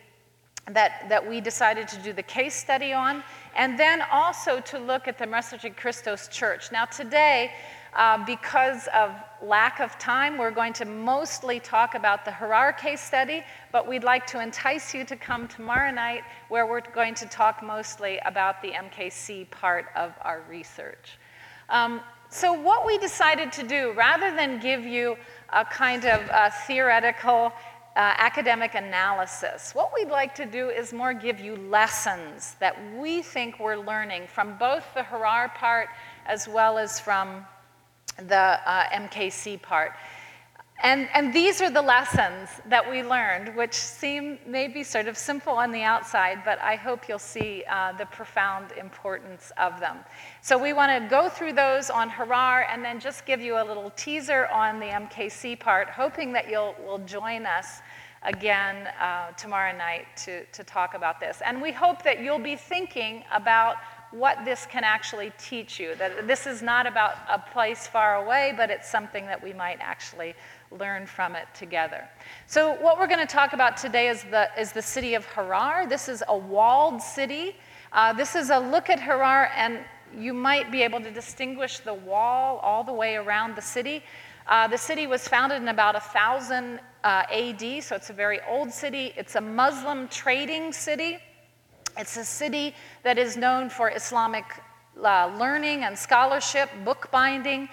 that, 0.71 1.05
that 1.09 1.27
we 1.27 1.39
decided 1.39 1.87
to 1.87 1.97
do 1.99 2.11
the 2.11 2.23
case 2.23 2.55
study 2.55 2.91
on, 2.91 3.23
and 3.55 3.79
then 3.79 4.01
also 4.11 4.59
to 4.61 4.79
look 4.79 5.07
at 5.07 5.17
the 5.17 5.25
Meserete 5.25 5.75
Kristos 5.75 6.29
Church. 6.29 6.71
Now, 6.71 6.85
today, 6.85 7.51
uh, 7.95 8.23
because 8.25 8.87
of 8.93 9.11
lack 9.41 9.79
of 9.79 9.97
time, 9.97 10.37
we're 10.37 10.51
going 10.51 10.73
to 10.73 10.85
mostly 10.85 11.59
talk 11.59 11.95
about 11.95 12.25
the 12.25 12.31
Harar 12.31 12.73
case 12.73 13.01
study, 13.01 13.43
but 13.71 13.87
we'd 13.87 14.03
like 14.03 14.27
to 14.27 14.41
entice 14.41 14.93
you 14.93 15.05
to 15.05 15.15
come 15.15 15.47
tomorrow 15.47 15.91
night 15.91 16.23
where 16.49 16.67
we're 16.67 16.81
going 16.81 17.15
to 17.15 17.25
talk 17.27 17.63
mostly 17.63 18.19
about 18.25 18.61
the 18.61 18.71
MKC 18.71 19.49
part 19.49 19.85
of 19.95 20.13
our 20.21 20.43
research. 20.49 21.17
Um, 21.69 22.01
so, 22.29 22.51
what 22.51 22.85
we 22.85 22.97
decided 22.97 23.51
to 23.53 23.63
do, 23.63 23.93
rather 23.93 24.35
than 24.35 24.59
give 24.59 24.83
you 24.83 25.15
a 25.53 25.63
kind 25.63 26.05
of 26.05 26.21
a 26.31 26.51
theoretical 26.67 27.53
uh, 27.95 28.13
academic 28.17 28.75
analysis. 28.75 29.73
What 29.73 29.91
we'd 29.95 30.09
like 30.09 30.35
to 30.35 30.45
do 30.45 30.69
is 30.69 30.91
more 30.91 31.13
give 31.13 31.39
you 31.39 31.55
lessons 31.55 32.57
that 32.59 32.75
we 32.97 33.21
think 33.21 33.57
we're 33.57 33.77
learning 33.77 34.27
from 34.27 34.57
both 34.57 34.83
the 34.93 35.03
Harar 35.03 35.47
part 35.49 35.87
as 36.25 36.45
well 36.45 36.77
as 36.77 36.99
from 36.99 37.45
the 38.17 38.35
uh, 38.35 38.89
MKC 38.89 39.61
part. 39.61 39.93
And, 40.83 41.07
and 41.13 41.33
these 41.33 41.61
are 41.61 41.69
the 41.69 41.81
lessons 41.81 42.49
that 42.67 42.87
we 42.87 43.01
learned, 43.01 43.55
which 43.55 43.73
seem 43.73 44.37
maybe 44.45 44.83
sort 44.83 45.07
of 45.07 45.17
simple 45.17 45.53
on 45.53 45.71
the 45.71 45.81
outside, 45.81 46.41
but 46.43 46.59
I 46.59 46.75
hope 46.75 47.07
you'll 47.07 47.17
see 47.17 47.63
uh, 47.69 47.93
the 47.93 48.05
profound 48.07 48.73
importance 48.73 49.53
of 49.57 49.79
them. 49.79 49.99
So 50.41 50.57
we 50.57 50.73
want 50.73 50.91
to 50.91 51.09
go 51.09 51.29
through 51.29 51.53
those 51.53 51.89
on 51.89 52.09
Harar 52.09 52.67
and 52.69 52.83
then 52.83 52.99
just 52.99 53.25
give 53.25 53.39
you 53.39 53.55
a 53.55 53.63
little 53.63 53.91
teaser 53.95 54.47
on 54.47 54.79
the 54.79 54.87
MKC 54.87 55.57
part, 55.59 55.89
hoping 55.89 56.33
that 56.33 56.49
you'll 56.49 56.75
will 56.85 56.99
join 56.99 57.45
us 57.45 57.81
again 58.23 58.87
uh, 58.99 59.31
tomorrow 59.31 59.75
night 59.75 60.05
to, 60.17 60.43
to 60.45 60.63
talk 60.63 60.93
about 60.93 61.19
this. 61.19 61.41
And 61.45 61.61
we 61.61 61.71
hope 61.71 62.03
that 62.03 62.21
you'll 62.21 62.39
be 62.39 62.55
thinking 62.55 63.23
about 63.31 63.77
what 64.15 64.45
this 64.45 64.65
can 64.65 64.83
actually 64.85 65.33
teach 65.37 65.79
you. 65.79 65.93
That 65.95 66.25
this 66.25 66.47
is 66.47 66.61
not 66.61 66.87
about 66.87 67.15
a 67.29 67.37
place 67.37 67.85
far 67.85 68.23
away, 68.23 68.53
but 68.55 68.69
it's 68.69 68.89
something 68.89 69.25
that 69.25 69.43
we 69.43 69.51
might 69.51 69.77
actually 69.81 70.35
learn 70.71 71.05
from 71.05 71.35
it 71.35 71.47
together. 71.53 72.07
So, 72.47 72.73
what 72.75 72.97
we're 72.97 73.07
going 73.07 73.25
to 73.25 73.33
talk 73.33 73.53
about 73.53 73.75
today 73.75 74.07
is 74.07 74.23
the, 74.31 74.49
is 74.57 74.71
the 74.71 74.81
city 74.81 75.15
of 75.15 75.25
Harar. 75.25 75.85
This 75.85 76.07
is 76.07 76.23
a 76.27 76.37
walled 76.37 77.01
city. 77.01 77.57
Uh, 77.91 78.13
this 78.13 78.35
is 78.35 78.49
a 78.49 78.59
look 78.59 78.89
at 78.89 78.99
Harar, 78.99 79.51
and 79.55 79.79
you 80.17 80.33
might 80.33 80.71
be 80.71 80.81
able 80.81 81.01
to 81.01 81.11
distinguish 81.11 81.79
the 81.79 81.93
wall 81.93 82.57
all 82.59 82.83
the 82.83 82.93
way 82.93 83.15
around 83.15 83.55
the 83.55 83.61
city. 83.61 84.01
Uh, 84.47 84.67
the 84.67 84.77
city 84.77 85.07
was 85.07 85.27
founded 85.27 85.61
in 85.61 85.67
about 85.67 85.95
1000 85.95 86.79
uh, 87.03 87.23
AD, 87.31 87.83
so 87.83 87.95
it's 87.95 88.09
a 88.09 88.13
very 88.13 88.39
old 88.47 88.71
city. 88.71 89.11
It's 89.17 89.35
a 89.35 89.41
Muslim 89.41 90.07
trading 90.07 90.71
city. 90.71 91.17
It's 91.97 92.17
a 92.17 92.25
city 92.25 92.75
that 93.03 93.17
is 93.17 93.37
known 93.37 93.69
for 93.69 93.89
Islamic 93.89 94.45
uh, 95.01 95.33
learning 95.39 95.83
and 95.83 95.97
scholarship, 95.97 96.69
bookbinding. 96.83 97.69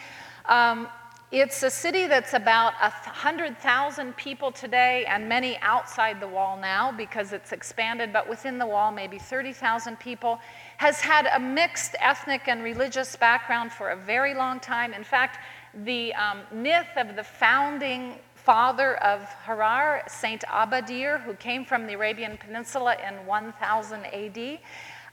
Um, 0.47 0.89
it's 1.33 1.63
a 1.63 1.71
city 1.71 2.07
that's 2.07 2.35
about 2.35 2.75
100,000 2.81 4.17
people 4.17 4.53
today 4.53 5.07
and 5.07 5.29
many 5.29 5.57
outside 5.63 6.21
the 6.21 6.29
wall 6.29 6.59
now 6.59 6.93
because 6.93 7.33
it's 7.33 7.53
expanded, 7.53 8.13
but 8.13 8.29
within 8.29 8.59
the 8.59 8.67
wall, 8.67 8.93
maybe 8.93 9.19
30,000 9.19 9.99
people. 9.99 10.39
Has 10.77 11.01
had 11.01 11.31
a 11.35 11.41
mixed 11.41 11.97
ethnic 12.01 12.49
and 12.49 12.63
religious 12.63 13.17
background 13.17 13.73
for 13.73 13.91
a 13.91 13.97
very 13.97 14.35
long 14.35 14.61
time. 14.61 14.93
In 14.93 15.05
fact, 15.05 15.39
the 15.85 16.13
um, 16.15 16.43
myth 16.53 16.89
of 16.97 17.17
the 17.17 17.25
founding 17.25 18.17
father 18.45 18.97
of 18.97 19.23
Harar, 19.45 20.03
Saint 20.09 20.43
Abadir, 20.49 21.23
who 21.23 21.35
came 21.35 21.65
from 21.65 21.87
the 21.87 21.95
Arabian 21.95 22.37
Peninsula 22.37 22.97
in 23.07 23.27
1000 23.27 24.05
AD, 24.07 24.59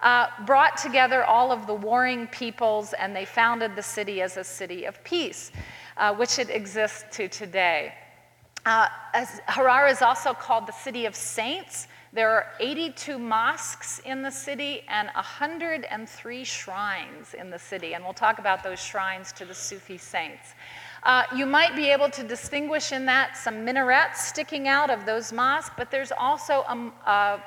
uh, 0.01 0.27
brought 0.45 0.77
together 0.77 1.23
all 1.25 1.51
of 1.51 1.67
the 1.67 1.73
warring 1.73 2.27
peoples 2.27 2.93
and 2.93 3.15
they 3.15 3.25
founded 3.25 3.75
the 3.75 3.83
city 3.83 4.21
as 4.21 4.37
a 4.37 4.43
city 4.43 4.85
of 4.85 5.03
peace, 5.03 5.51
uh, 5.97 6.13
which 6.15 6.39
it 6.39 6.49
exists 6.49 7.03
to 7.11 7.27
today. 7.27 7.93
Uh, 8.65 8.87
Harar 9.47 9.87
is 9.87 10.01
also 10.01 10.33
called 10.33 10.67
the 10.67 10.73
city 10.73 11.05
of 11.05 11.15
saints. 11.15 11.87
There 12.11 12.29
are 12.31 12.47
82 12.59 13.19
mosques 13.19 13.99
in 14.05 14.21
the 14.21 14.31
city 14.31 14.81
and 14.87 15.09
103 15.09 16.43
shrines 16.43 17.33
in 17.35 17.49
the 17.49 17.59
city, 17.59 17.93
and 17.93 18.03
we'll 18.03 18.13
talk 18.13 18.39
about 18.39 18.63
those 18.63 18.79
shrines 18.79 19.31
to 19.33 19.45
the 19.45 19.53
Sufi 19.53 19.97
saints. 19.97 20.55
Uh, 21.03 21.23
you 21.35 21.45
might 21.45 21.75
be 21.75 21.89
able 21.89 22.09
to 22.09 22.23
distinguish 22.23 22.91
in 22.91 23.05
that 23.05 23.37
some 23.37 23.63
minarets 23.63 24.21
sticking 24.27 24.67
out 24.67 24.89
of 24.89 25.05
those 25.05 25.31
mosques, 25.31 25.73
but 25.77 25.89
there's 25.89 26.11
also 26.11 26.65
an 26.67 26.91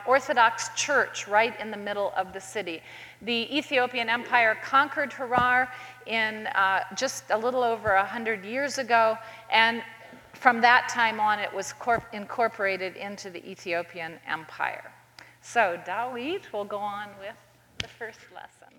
Orthodox 0.07 0.71
church 0.75 1.29
right 1.29 1.59
in 1.61 1.71
the 1.71 1.77
middle 1.77 2.13
of 2.17 2.33
the 2.33 2.41
city. 2.41 2.83
The 3.23 3.55
Ethiopian 3.57 4.09
Empire 4.09 4.57
conquered 4.63 5.13
Harar 5.13 5.71
in 6.07 6.47
uh, 6.49 6.81
just 6.97 7.25
a 7.31 7.39
little 7.39 7.63
over 7.63 7.95
100 7.95 8.45
years 8.45 8.79
ago, 8.79 9.19
and 9.51 9.83
from 10.33 10.61
that 10.63 10.89
time 10.89 11.21
on, 11.21 11.39
it 11.39 11.53
was 11.53 11.75
incorporated 12.13 12.97
into 12.97 13.31
the 13.31 13.49
Ethiopian 13.49 14.19
Empire. 14.27 14.91
So, 15.41 15.81
Dawit 15.85 16.53
will 16.53 16.65
go 16.65 16.79
on 16.79 17.09
with 17.21 17.37
the 17.79 17.89
first 17.89 18.21
lesson. 18.35 18.73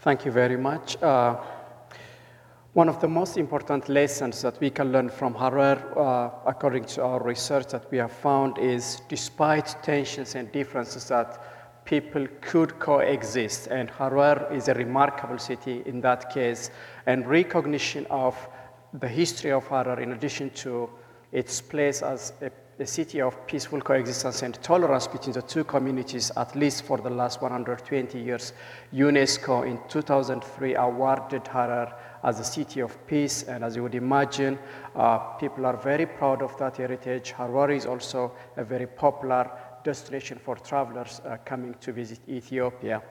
Thank 0.00 0.24
you 0.24 0.30
very 0.30 0.56
much. 0.56 1.00
Uh, 1.02 1.40
one 2.74 2.88
of 2.88 3.00
the 3.00 3.08
most 3.08 3.36
important 3.36 3.88
lessons 3.88 4.42
that 4.42 4.60
we 4.60 4.70
can 4.70 4.92
learn 4.92 5.08
from 5.08 5.34
Harar, 5.34 5.98
uh, 5.98 6.30
according 6.46 6.84
to 6.84 7.02
our 7.02 7.22
research 7.22 7.68
that 7.68 7.90
we 7.90 7.98
have 7.98 8.12
found, 8.12 8.58
is 8.58 9.00
despite 9.08 9.74
tensions 9.82 10.34
and 10.34 10.52
differences 10.52 11.08
that 11.08 11.84
people 11.84 12.26
could 12.42 12.78
coexist. 12.78 13.68
And 13.68 13.90
Harar 13.90 14.52
is 14.52 14.68
a 14.68 14.74
remarkable 14.74 15.38
city 15.38 15.82
in 15.86 16.02
that 16.02 16.30
case. 16.32 16.70
And 17.06 17.26
recognition 17.26 18.06
of 18.10 18.36
the 18.92 19.08
history 19.08 19.50
of 19.50 19.66
Harar, 19.66 20.00
in 20.00 20.12
addition 20.12 20.50
to 20.50 20.90
its 21.32 21.60
place 21.62 22.02
as 22.02 22.34
a 22.42 22.50
a 22.80 22.86
city 22.86 23.20
of 23.20 23.46
peaceful 23.46 23.80
coexistence 23.80 24.42
and 24.42 24.54
tolerance 24.62 25.06
between 25.08 25.32
the 25.32 25.42
two 25.42 25.64
communities, 25.64 26.30
at 26.36 26.54
least 26.54 26.84
for 26.84 26.98
the 26.98 27.10
last 27.10 27.42
120 27.42 28.18
years. 28.18 28.52
UNESCO 28.92 29.66
in 29.66 29.78
2003 29.88 30.74
awarded 30.76 31.46
Harar 31.48 31.94
as 32.22 32.40
a 32.40 32.44
city 32.44 32.80
of 32.80 33.06
peace, 33.06 33.42
and 33.44 33.64
as 33.64 33.76
you 33.76 33.82
would 33.82 33.94
imagine, 33.94 34.58
uh, 34.94 35.18
people 35.38 35.66
are 35.66 35.76
very 35.76 36.06
proud 36.06 36.42
of 36.42 36.56
that 36.58 36.76
heritage. 36.76 37.32
Harar 37.32 37.70
is 37.70 37.86
also 37.86 38.32
a 38.56 38.64
very 38.64 38.86
popular 38.86 39.50
destination 39.84 40.38
for 40.38 40.56
travelers 40.56 41.20
uh, 41.24 41.36
coming 41.44 41.74
to 41.80 41.92
visit 41.92 42.20
Ethiopia. 42.28 43.02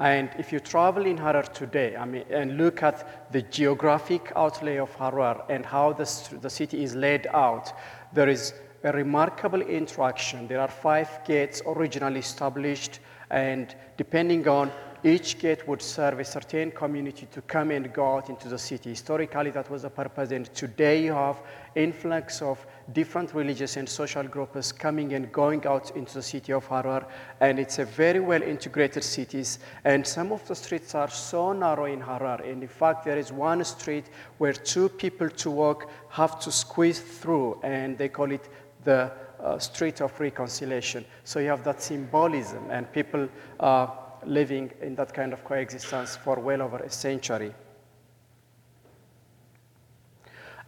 And 0.00 0.30
if 0.38 0.52
you 0.52 0.60
travel 0.60 1.06
in 1.06 1.16
Harar 1.16 1.42
today, 1.42 1.96
I 1.96 2.04
mean, 2.04 2.24
and 2.30 2.56
look 2.56 2.82
at 2.84 3.32
the 3.32 3.42
geographic 3.42 4.32
outlay 4.36 4.76
of 4.76 4.94
Harar 4.94 5.44
and 5.50 5.66
how 5.66 5.92
the, 5.92 6.08
the 6.40 6.50
city 6.50 6.84
is 6.84 6.94
laid 6.94 7.26
out, 7.34 7.72
there 8.12 8.28
is 8.28 8.54
a 8.84 8.92
remarkable 8.92 9.60
interaction. 9.60 10.46
There 10.46 10.60
are 10.60 10.68
five 10.68 11.20
gates 11.24 11.62
originally 11.66 12.20
established, 12.20 13.00
and 13.30 13.74
depending 13.96 14.46
on 14.46 14.70
each 15.04 15.38
gate 15.38 15.66
would 15.68 15.80
serve 15.80 16.18
a 16.18 16.24
certain 16.24 16.70
community 16.70 17.26
to 17.32 17.40
come 17.42 17.70
and 17.70 17.92
go 17.92 18.16
out 18.16 18.28
into 18.28 18.48
the 18.48 18.58
city. 18.58 18.90
Historically, 18.90 19.50
that 19.50 19.70
was 19.70 19.82
the 19.82 19.90
purpose, 19.90 20.30
and 20.32 20.52
today 20.54 21.04
you 21.04 21.12
have 21.12 21.40
influx 21.74 22.42
of 22.42 22.66
different 22.92 23.32
religious 23.34 23.76
and 23.76 23.88
social 23.88 24.24
groups 24.24 24.72
coming 24.72 25.12
and 25.12 25.30
going 25.30 25.64
out 25.66 25.94
into 25.96 26.14
the 26.14 26.22
city 26.22 26.52
of 26.52 26.66
Harar, 26.66 27.06
and 27.40 27.58
it's 27.58 27.78
a 27.78 27.84
very 27.84 28.20
well 28.20 28.42
integrated 28.42 29.04
city. 29.04 29.44
And 29.84 30.06
some 30.06 30.32
of 30.32 30.46
the 30.48 30.54
streets 30.54 30.94
are 30.94 31.10
so 31.10 31.52
narrow 31.52 31.84
in 31.84 32.00
Harar, 32.00 32.42
and 32.42 32.62
in 32.62 32.68
fact, 32.68 33.04
there 33.04 33.18
is 33.18 33.32
one 33.32 33.62
street 33.64 34.06
where 34.38 34.52
two 34.52 34.88
people 34.88 35.28
to 35.30 35.50
walk 35.50 35.90
have 36.08 36.40
to 36.40 36.50
squeeze 36.50 37.00
through, 37.00 37.60
and 37.62 37.96
they 37.96 38.08
call 38.08 38.32
it 38.32 38.48
the 38.84 39.12
uh, 39.40 39.58
street 39.58 40.00
of 40.00 40.18
reconciliation. 40.18 41.04
So 41.24 41.38
you 41.38 41.48
have 41.48 41.62
that 41.64 41.80
symbolism, 41.80 42.68
and 42.70 42.90
people. 42.92 43.28
Uh, 43.60 43.86
living 44.28 44.70
in 44.82 44.94
that 44.96 45.12
kind 45.12 45.32
of 45.32 45.44
coexistence 45.44 46.16
for 46.16 46.38
well 46.38 46.62
over 46.62 46.78
a 46.78 46.90
century. 46.90 47.52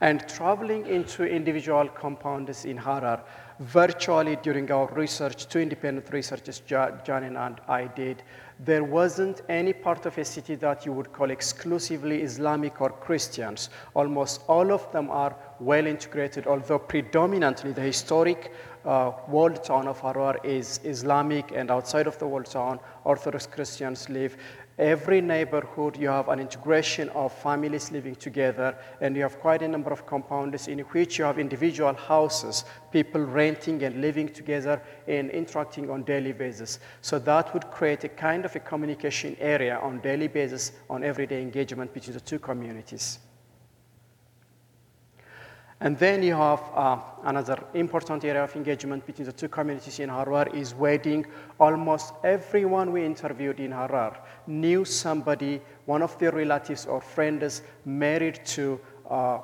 And 0.02 0.26
traveling 0.26 0.86
into 0.86 1.24
individual 1.24 1.86
compounds 1.88 2.64
in 2.64 2.78
Harar, 2.78 3.22
virtually 3.58 4.36
during 4.36 4.70
our 4.72 4.86
research, 4.94 5.46
two 5.46 5.58
independent 5.58 6.10
researchers, 6.10 6.60
John 6.60 7.22
and 7.22 7.60
I 7.68 7.86
did, 7.94 8.22
there 8.58 8.82
wasn't 8.82 9.42
any 9.50 9.74
part 9.74 10.06
of 10.06 10.16
a 10.16 10.24
city 10.24 10.54
that 10.54 10.86
you 10.86 10.94
would 10.94 11.12
call 11.12 11.30
exclusively 11.30 12.22
Islamic 12.22 12.80
or 12.80 12.88
Christians. 12.88 13.68
Almost 13.92 14.42
all 14.48 14.72
of 14.72 14.90
them 14.90 15.10
are 15.10 15.36
well 15.60 15.86
integrated, 15.86 16.46
although 16.46 16.78
predominantly 16.78 17.72
the 17.72 17.82
historic 17.82 18.54
uh, 18.84 19.12
walled 19.28 19.62
town 19.62 19.88
of 19.88 20.00
Harar 20.00 20.38
is 20.44 20.80
Islamic, 20.84 21.52
and 21.52 21.70
outside 21.70 22.06
of 22.06 22.18
the 22.18 22.26
walled 22.26 22.46
town, 22.46 22.80
Orthodox 23.04 23.46
Christians 23.46 24.08
live. 24.08 24.36
Every 24.78 25.20
neighborhood, 25.20 25.98
you 25.98 26.08
have 26.08 26.28
an 26.28 26.40
integration 26.40 27.10
of 27.10 27.32
families 27.32 27.92
living 27.92 28.14
together, 28.14 28.76
and 29.02 29.14
you 29.14 29.22
have 29.22 29.38
quite 29.38 29.60
a 29.62 29.68
number 29.68 29.92
of 29.92 30.06
compounds 30.06 30.68
in 30.68 30.78
which 30.78 31.18
you 31.18 31.24
have 31.24 31.38
individual 31.38 31.92
houses, 31.92 32.64
people 32.90 33.20
renting 33.20 33.82
and 33.82 34.00
living 34.00 34.28
together 34.28 34.80
and 35.06 35.30
interacting 35.30 35.90
on 35.90 36.02
daily 36.04 36.32
basis. 36.32 36.78
So 37.02 37.18
that 37.18 37.52
would 37.52 37.70
create 37.70 38.04
a 38.04 38.08
kind 38.08 38.44
of 38.46 38.56
a 38.56 38.60
communication 38.60 39.36
area 39.38 39.78
on 39.78 40.00
daily 40.00 40.28
basis 40.28 40.72
on 40.88 41.04
everyday 41.04 41.42
engagement 41.42 41.92
between 41.92 42.14
the 42.14 42.20
two 42.20 42.38
communities. 42.38 43.18
And 45.82 45.98
then 45.98 46.22
you 46.22 46.34
have 46.34 46.62
uh, 46.74 46.98
another 47.24 47.58
important 47.72 48.22
area 48.24 48.44
of 48.44 48.54
engagement 48.54 49.06
between 49.06 49.24
the 49.24 49.32
two 49.32 49.48
communities 49.48 49.98
in 49.98 50.10
Harar 50.10 50.46
is 50.48 50.74
wedding. 50.74 51.24
Almost 51.58 52.12
everyone 52.22 52.92
we 52.92 53.02
interviewed 53.02 53.60
in 53.60 53.72
Harar 53.72 54.18
knew 54.46 54.84
somebody, 54.84 55.62
one 55.86 56.02
of 56.02 56.18
their 56.18 56.32
relatives 56.32 56.84
or 56.84 57.00
friends 57.00 57.62
married 57.86 58.44
to 58.44 58.78
uh, 59.08 59.38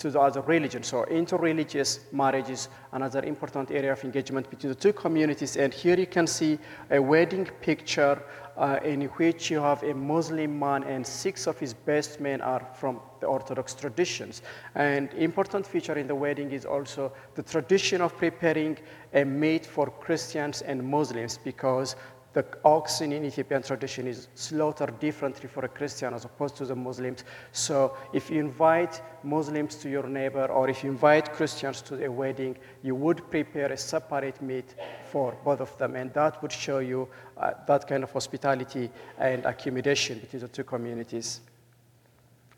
to 0.00 0.10
the 0.10 0.18
other 0.18 0.40
religion. 0.40 0.82
So 0.82 1.04
interreligious 1.04 2.00
marriage 2.12 2.48
is 2.48 2.68
another 2.92 3.22
important 3.22 3.70
area 3.70 3.92
of 3.92 4.02
engagement 4.02 4.48
between 4.48 4.72
the 4.72 4.78
two 4.78 4.94
communities. 4.94 5.56
And 5.56 5.72
here 5.72 5.96
you 5.96 6.06
can 6.06 6.26
see 6.26 6.58
a 6.90 7.00
wedding 7.00 7.44
picture 7.60 8.22
uh, 8.56 8.78
in 8.82 9.02
which 9.02 9.50
you 9.50 9.60
have 9.60 9.82
a 9.82 9.94
Muslim 9.94 10.58
man 10.58 10.84
and 10.84 11.06
six 11.06 11.46
of 11.46 11.58
his 11.58 11.74
best 11.74 12.18
men 12.18 12.40
are 12.40 12.66
from 12.74 13.00
the 13.20 13.26
Orthodox 13.26 13.74
traditions. 13.74 14.42
And 14.74 15.12
important 15.14 15.66
feature 15.66 15.98
in 15.98 16.06
the 16.06 16.14
wedding 16.14 16.50
is 16.50 16.64
also 16.64 17.12
the 17.34 17.42
tradition 17.42 18.00
of 18.00 18.16
preparing 18.16 18.78
a 19.12 19.24
meat 19.24 19.66
for 19.66 19.86
Christians 19.86 20.62
and 20.62 20.82
Muslims 20.82 21.38
because 21.38 21.94
the 22.32 22.46
oxen 22.64 23.12
in 23.12 23.24
Ethiopian 23.24 23.62
tradition 23.62 24.06
is 24.06 24.28
slaughtered 24.34 25.00
differently 25.00 25.48
for 25.48 25.64
a 25.64 25.68
Christian 25.68 26.14
as 26.14 26.24
opposed 26.24 26.56
to 26.56 26.64
the 26.64 26.76
Muslims. 26.76 27.24
So 27.50 27.96
if 28.12 28.30
you 28.30 28.38
invite 28.38 29.02
Muslims 29.24 29.74
to 29.76 29.90
your 29.90 30.06
neighbor 30.06 30.46
or 30.46 30.68
if 30.68 30.84
you 30.84 30.90
invite 30.90 31.32
Christians 31.32 31.82
to 31.82 32.04
a 32.04 32.10
wedding, 32.10 32.56
you 32.82 32.94
would 32.94 33.28
prepare 33.30 33.72
a 33.72 33.76
separate 33.76 34.40
meat 34.40 34.76
for 35.10 35.36
both 35.44 35.60
of 35.60 35.76
them. 35.78 35.96
And 35.96 36.14
that 36.14 36.40
would 36.40 36.52
show 36.52 36.78
you 36.78 37.08
uh, 37.36 37.52
that 37.66 37.88
kind 37.88 38.04
of 38.04 38.12
hospitality 38.12 38.90
and 39.18 39.44
accommodation 39.44 40.20
between 40.20 40.42
the 40.42 40.48
two 40.48 40.64
communities. 40.64 41.40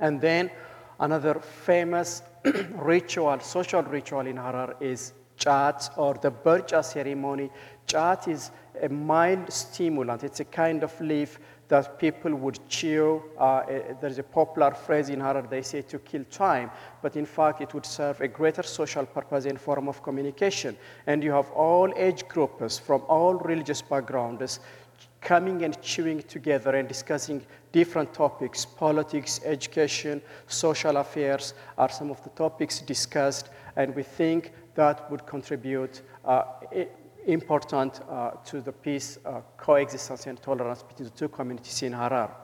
And 0.01 0.21
then 0.21 0.51
another 1.01 1.41
famous 1.41 2.23
ritual, 2.75 3.41
social 3.41 3.83
ritual 3.83 4.27
in 4.27 4.37
Harar 4.37 4.77
is 4.81 5.15
chat 5.37 5.91
or 5.97 6.15
the 6.15 6.31
Burja 6.31 6.85
ceremony. 6.85 7.51
Chat 7.87 8.29
is 8.29 8.51
a 8.81 8.89
mild 8.89 9.53
stimulant. 9.53 10.25
It's 10.25 10.41
a 10.41 10.45
kind 10.45 10.83
of 10.83 10.99
leaf 11.01 11.39
that 11.69 11.99
people 11.99 12.35
would 12.35 12.59
chew. 12.69 13.23
Uh, 13.39 13.63
there's 14.01 14.19
a 14.19 14.23
popular 14.23 14.73
phrase 14.73 15.09
in 15.09 15.21
Harar, 15.21 15.43
they 15.43 15.63
say 15.63 15.83
to 15.83 15.99
kill 16.01 16.25
time, 16.31 16.71
but 17.01 17.17
in 17.17 17.25
fact 17.25 17.61
it 17.61 17.73
would 17.73 17.87
serve 17.87 18.21
a 18.21 18.29
greater 18.29 18.63
social 18.63 19.07
purpose 19.07 19.47
in 19.47 19.57
form 19.57 19.89
of 19.89 20.03
communication. 20.03 20.77
And 21.07 21.23
you 21.25 21.33
have 21.33 21.51
all 21.51 21.93
age 21.97 22.29
groups 22.29 22.79
from 22.79 23.03
all 23.09 23.35
religious 23.35 23.81
backgrounds 23.81 24.61
coming 25.23 25.65
and 25.65 25.81
chewing 25.81 26.21
together 26.23 26.75
and 26.77 26.87
discussing 26.89 27.43
different 27.71 28.13
topics. 28.13 28.65
Politics, 28.67 29.41
education, 29.45 30.21
social 30.49 30.97
affairs 30.99 31.55
are 31.79 31.89
some 31.89 32.11
of 32.11 32.23
the 32.25 32.31
topics 32.31 32.81
discussed, 32.81 33.49
and 33.77 33.95
we 33.95 34.03
think 34.03 34.53
that 34.75 35.11
would 35.11 35.25
contribute 35.27 36.03
uh, 36.25 36.43
important 37.27 38.01
uh, 38.09 38.33
to 38.45 38.61
the 38.61 38.73
peace, 38.73 39.19
uh, 39.25 39.41
coexistence, 39.57 40.27
and 40.27 40.41
tolerance 40.43 40.83
between 40.83 41.09
the 41.09 41.15
two 41.15 41.29
communities 41.29 41.83
in 41.83 41.93
Harar. 41.93 42.35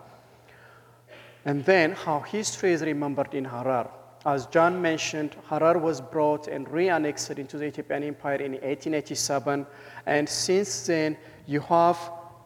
And 1.44 1.64
then 1.64 1.92
how 1.92 2.20
history 2.20 2.72
is 2.72 2.82
remembered 2.82 3.34
in 3.34 3.44
Harar. 3.44 3.90
As 4.26 4.46
John 4.46 4.82
mentioned, 4.82 5.36
Harar 5.48 5.78
was 5.78 6.00
brought 6.00 6.48
and 6.48 6.68
re-annexed 6.68 7.30
into 7.30 7.56
the 7.56 7.66
Ethiopian 7.66 8.02
Empire 8.02 8.36
in 8.36 8.52
1887, 8.52 9.66
and 10.06 10.28
since 10.28 10.86
then 10.86 11.16
you 11.46 11.60
have 11.60 11.98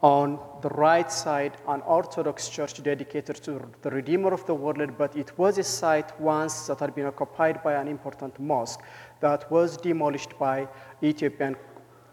on 0.03 0.37
the 0.61 0.69
right 0.69 1.09
side 1.09 1.57
an 1.67 1.81
Orthodox 1.81 2.49
church 2.49 2.83
dedicated 2.83 3.37
to 3.37 3.61
the 3.81 3.89
Redeemer 3.89 4.33
of 4.33 4.45
the 4.45 4.53
world, 4.53 4.97
but 4.97 5.15
it 5.15 5.37
was 5.37 5.57
a 5.57 5.63
site 5.63 6.19
once 6.19 6.67
that 6.67 6.79
had 6.79 6.93
been 6.93 7.05
occupied 7.05 7.63
by 7.63 7.73
an 7.73 7.87
important 7.87 8.37
mosque 8.39 8.81
that 9.21 9.49
was 9.49 9.77
demolished 9.77 10.37
by 10.37 10.67
Ethiopian 11.01 11.55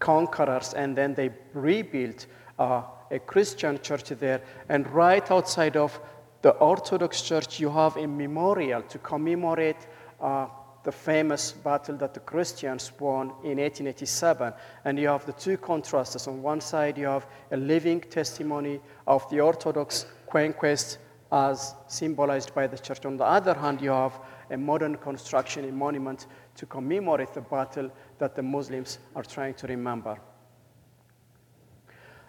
conquerors, 0.00 0.74
and 0.74 0.96
then 0.96 1.14
they 1.14 1.30
rebuilt 1.54 2.26
uh, 2.58 2.82
a 3.10 3.18
Christian 3.18 3.80
church 3.80 4.08
there. 4.08 4.42
And 4.68 4.88
right 4.90 5.30
outside 5.30 5.76
of 5.76 6.00
the 6.42 6.50
Orthodox 6.52 7.22
Church, 7.22 7.60
you 7.60 7.70
have 7.70 7.96
a 7.96 8.06
memorial 8.06 8.82
to 8.82 8.98
commemorate 8.98 9.86
uh, 10.20 10.46
the 10.82 10.92
famous 10.92 11.52
battle 11.52 11.96
that 11.98 12.14
the 12.14 12.20
Christians 12.20 12.90
won 12.98 13.28
in 13.44 13.58
1887. 13.58 14.52
And 14.84 14.98
you 14.98 15.08
have 15.08 15.26
the 15.26 15.32
two 15.32 15.58
contrasts. 15.58 16.26
On 16.26 16.42
one 16.42 16.60
side, 16.60 16.96
you 16.96 17.06
have 17.06 17.26
a 17.52 17.56
living 17.56 18.00
testimony 18.00 18.80
of 19.06 19.28
the 19.30 19.40
Orthodox 19.40 20.06
conquest 20.30 20.98
as 21.32 21.74
symbolized 21.86 22.54
by 22.54 22.66
the 22.66 22.78
church. 22.78 23.04
On 23.04 23.16
the 23.16 23.24
other 23.24 23.54
hand, 23.54 23.80
you 23.80 23.90
have 23.90 24.18
a 24.50 24.56
modern 24.56 24.96
construction, 24.96 25.68
a 25.68 25.72
monument 25.72 26.26
to 26.56 26.66
commemorate 26.66 27.32
the 27.34 27.40
battle 27.40 27.90
that 28.20 28.36
the 28.36 28.42
Muslims 28.42 28.98
are 29.16 29.24
trying 29.24 29.54
to 29.54 29.66
remember. 29.66 30.16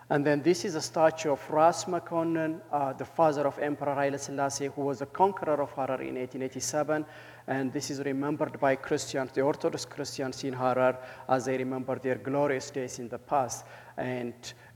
And 0.09 0.25
then 0.25 0.41
this 0.41 0.65
is 0.65 0.75
a 0.75 0.81
statue 0.81 1.31
of 1.31 1.49
Ras 1.49 1.85
Makonnen, 1.85 2.59
uh, 2.69 2.91
the 2.91 3.05
father 3.05 3.47
of 3.47 3.57
Emperor 3.59 3.95
Haile 3.95 4.17
Selassie, 4.17 4.69
who 4.75 4.81
was 4.81 5.01
a 5.01 5.05
conqueror 5.05 5.61
of 5.61 5.71
Harar 5.71 6.01
in 6.01 6.15
1887. 6.15 7.05
And 7.47 7.71
this 7.71 7.89
is 7.89 8.01
remembered 8.01 8.59
by 8.59 8.75
Christians, 8.75 9.31
the 9.31 9.39
Orthodox 9.39 9.85
Christians 9.85 10.43
in 10.43 10.51
Harar, 10.51 10.99
as 11.29 11.45
they 11.45 11.57
remember 11.57 11.97
their 11.97 12.15
glorious 12.15 12.71
days 12.71 12.99
in 12.99 13.07
the 13.07 13.19
past. 13.19 13.65
And 13.95 14.33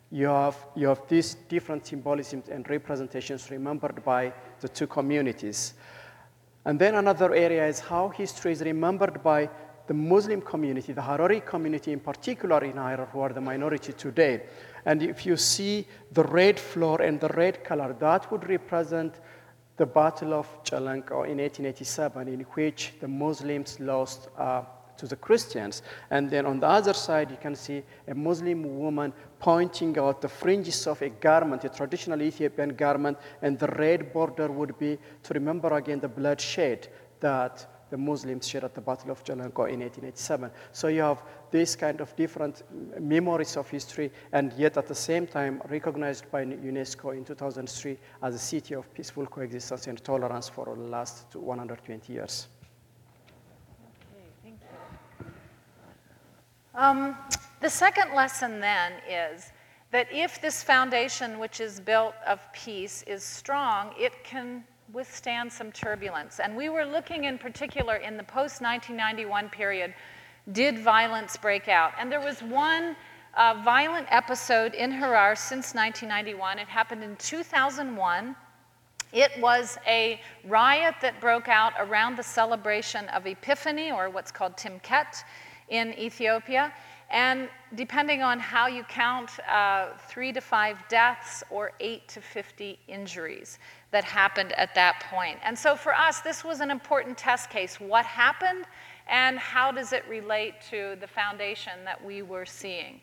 you 0.10 0.28
have, 0.28 0.56
you 0.74 0.88
have 0.88 1.02
these 1.10 1.36
different 1.50 1.86
symbolisms 1.86 2.48
and 2.48 2.70
representations 2.70 3.52
remembered 3.52 4.06
by 4.06 4.32
the 4.62 4.70
two 4.70 4.88
communities. 4.88 5.74
And 6.64 6.80
then 6.80 6.96
another 6.96 7.34
area 7.34 7.68
is 7.68 7.82
how 7.82 8.08
history 8.08 8.54
is 8.54 8.62
remembered 8.62 9.22
by 9.22 9.50
the 9.88 9.94
Muslim 9.94 10.42
community, 10.42 10.94
the 10.94 11.02
Harari 11.02 11.42
community 11.42 11.92
in 11.92 12.00
particular 12.00 12.64
in 12.64 12.74
Harar, 12.74 13.08
who 13.12 13.20
are 13.20 13.34
the 13.34 13.42
minority 13.42 13.94
today. 13.94 14.44
And 14.86 15.02
if 15.02 15.26
you 15.26 15.38
see 15.38 15.88
the 16.12 16.24
red 16.24 16.60
floor 16.60 17.02
and 17.02 17.20
the 17.20 17.30
red 17.30 17.64
color, 17.64 17.96
that 18.00 18.32
would 18.32 18.48
represent 18.50 19.20
the 19.78 19.86
Battle 19.86 20.34
of 20.34 20.64
Chelenqo 20.64 21.28
in 21.28 21.40
1887, 21.40 22.28
in 22.28 22.40
which 22.54 22.94
the 23.00 23.08
Muslims 23.08 23.80
lost 23.80 24.30
uh, 24.38 24.64
to 24.98 25.08
the 25.08 25.16
Christians. 25.16 25.82
And 26.10 26.30
then 26.30 26.46
on 26.46 26.60
the 26.60 26.68
other 26.68 26.94
side, 26.94 27.30
you 27.30 27.38
can 27.38 27.56
see 27.56 27.84
a 28.08 28.16
Muslim 28.16 28.80
woman 28.80 29.14
pointing 29.40 29.98
out 30.00 30.22
the 30.22 30.30
fringes 30.30 30.88
of 30.88 31.02
a 31.02 31.10
garment, 31.10 31.66
a 31.66 31.70
traditional 31.70 32.22
Ethiopian 32.22 32.76
garment, 32.76 33.18
and 33.42 33.60
the 33.60 33.68
red 33.68 34.14
border 34.14 34.50
would 34.50 34.80
be 34.80 34.98
to 35.24 35.34
remember 35.34 35.76
again 35.76 36.00
the 36.00 36.08
bloodshed 36.08 36.88
that 37.20 37.75
the 37.96 38.02
Muslims 38.02 38.46
shed 38.46 38.66
at 38.66 38.74
the 38.76 38.82
Battle 38.82 39.12
of 39.12 39.24
Chelenqo 39.24 39.70
in 39.70 39.80
1887. 39.80 40.52
So 40.74 40.90
you 40.90 41.02
have 41.02 41.24
this 41.50 41.78
kind 41.78 42.02
of 42.02 42.14
different 42.18 42.64
memories 43.00 43.56
of 43.56 43.70
history, 43.70 44.12
and 44.34 44.52
yet 44.58 44.76
at 44.76 44.88
the 44.88 44.96
same 44.96 45.26
time 45.26 45.62
recognized 45.70 46.30
by 46.30 46.44
UNESCO 46.44 47.16
in 47.16 47.24
2003 47.24 47.98
as 48.22 48.36
a 48.36 48.38
city 48.38 48.76
of 48.76 48.94
peaceful 48.94 49.26
coexistence 49.28 49.88
and 49.88 50.04
tolerance 50.04 50.50
for 50.50 50.66
the 50.66 50.82
last 50.82 51.36
120 51.36 52.12
years. 52.12 52.50
Um, 56.74 57.16
the 57.62 57.70
second 57.70 58.14
lesson 58.14 58.60
then 58.60 58.92
is 59.10 59.54
that 59.92 60.08
if 60.12 60.42
this 60.42 60.62
foundation, 60.62 61.40
which 61.40 61.62
is 61.62 61.80
built 61.80 62.16
of 62.28 62.42
peace, 62.52 63.06
is 63.08 63.24
strong, 63.24 63.94
it 63.98 64.12
can 64.26 64.66
withstand 64.94 65.52
some 65.52 65.72
turbulence. 65.72 66.40
And 66.40 66.56
we 66.56 66.70
were 66.70 66.86
looking 66.86 67.26
in 67.26 67.38
particular 67.38 67.96
in 67.96 68.18
the 68.18 68.24
post 68.24 68.62
1991 68.62 69.50
period 69.50 69.94
did 70.52 70.78
violence 70.78 71.38
break 71.38 71.68
out? 71.68 71.94
And 72.00 72.12
there 72.12 72.22
was 72.22 72.42
one 72.44 72.96
uh, 73.36 73.62
violent 73.66 74.08
episode 74.12 74.76
in 74.76 74.92
Harar 74.92 75.36
since 75.36 75.74
1991. 75.74 76.60
It 76.60 76.68
happened 76.68 77.04
in 77.04 77.16
2001 77.18 78.36
It 79.12 79.32
was 79.40 79.78
a 79.88 80.20
riot 80.46 80.96
that 81.02 81.22
broke 81.22 81.48
out 81.48 81.74
around 81.80 82.18
the 82.18 82.24
celebration 82.24 83.08
of 83.10 83.26
Epiphany, 83.26 83.92
or 83.92 84.10
what's 84.10 84.32
called 84.32 84.58
Timket, 84.58 85.24
in 85.70 85.98
Ethiopia. 85.98 86.74
And 87.10 87.50
depending 87.76 88.24
on 88.24 88.40
how 88.40 88.68
you 88.68 88.84
count, 88.84 89.30
uh, 89.48 89.90
three 90.10 90.34
to 90.34 90.42
five 90.42 90.78
deaths 90.90 91.44
or 91.50 91.72
eight 91.80 92.08
to 92.10 92.22
50 92.22 92.78
injuries 92.88 93.60
that 93.96 94.04
happened 94.04 94.52
at 94.58 94.76
that 94.76 95.00
point. 95.10 95.40
And 95.42 95.58
so 95.58 95.74
for 95.78 95.96
us, 95.96 96.20
this 96.20 96.44
was 96.44 96.60
an 96.60 96.70
important 96.70 97.18
test 97.18 97.50
case. 97.50 97.80
What 97.80 98.06
happened, 98.06 98.66
and 99.08 99.40
how 99.40 99.72
does 99.72 99.94
it 99.94 100.04
relate 100.10 100.56
to 100.70 100.98
the 101.00 101.08
foundation 101.08 101.72
that 101.86 102.04
we 102.04 102.22
were 102.22 102.46
seeing? 102.46 103.00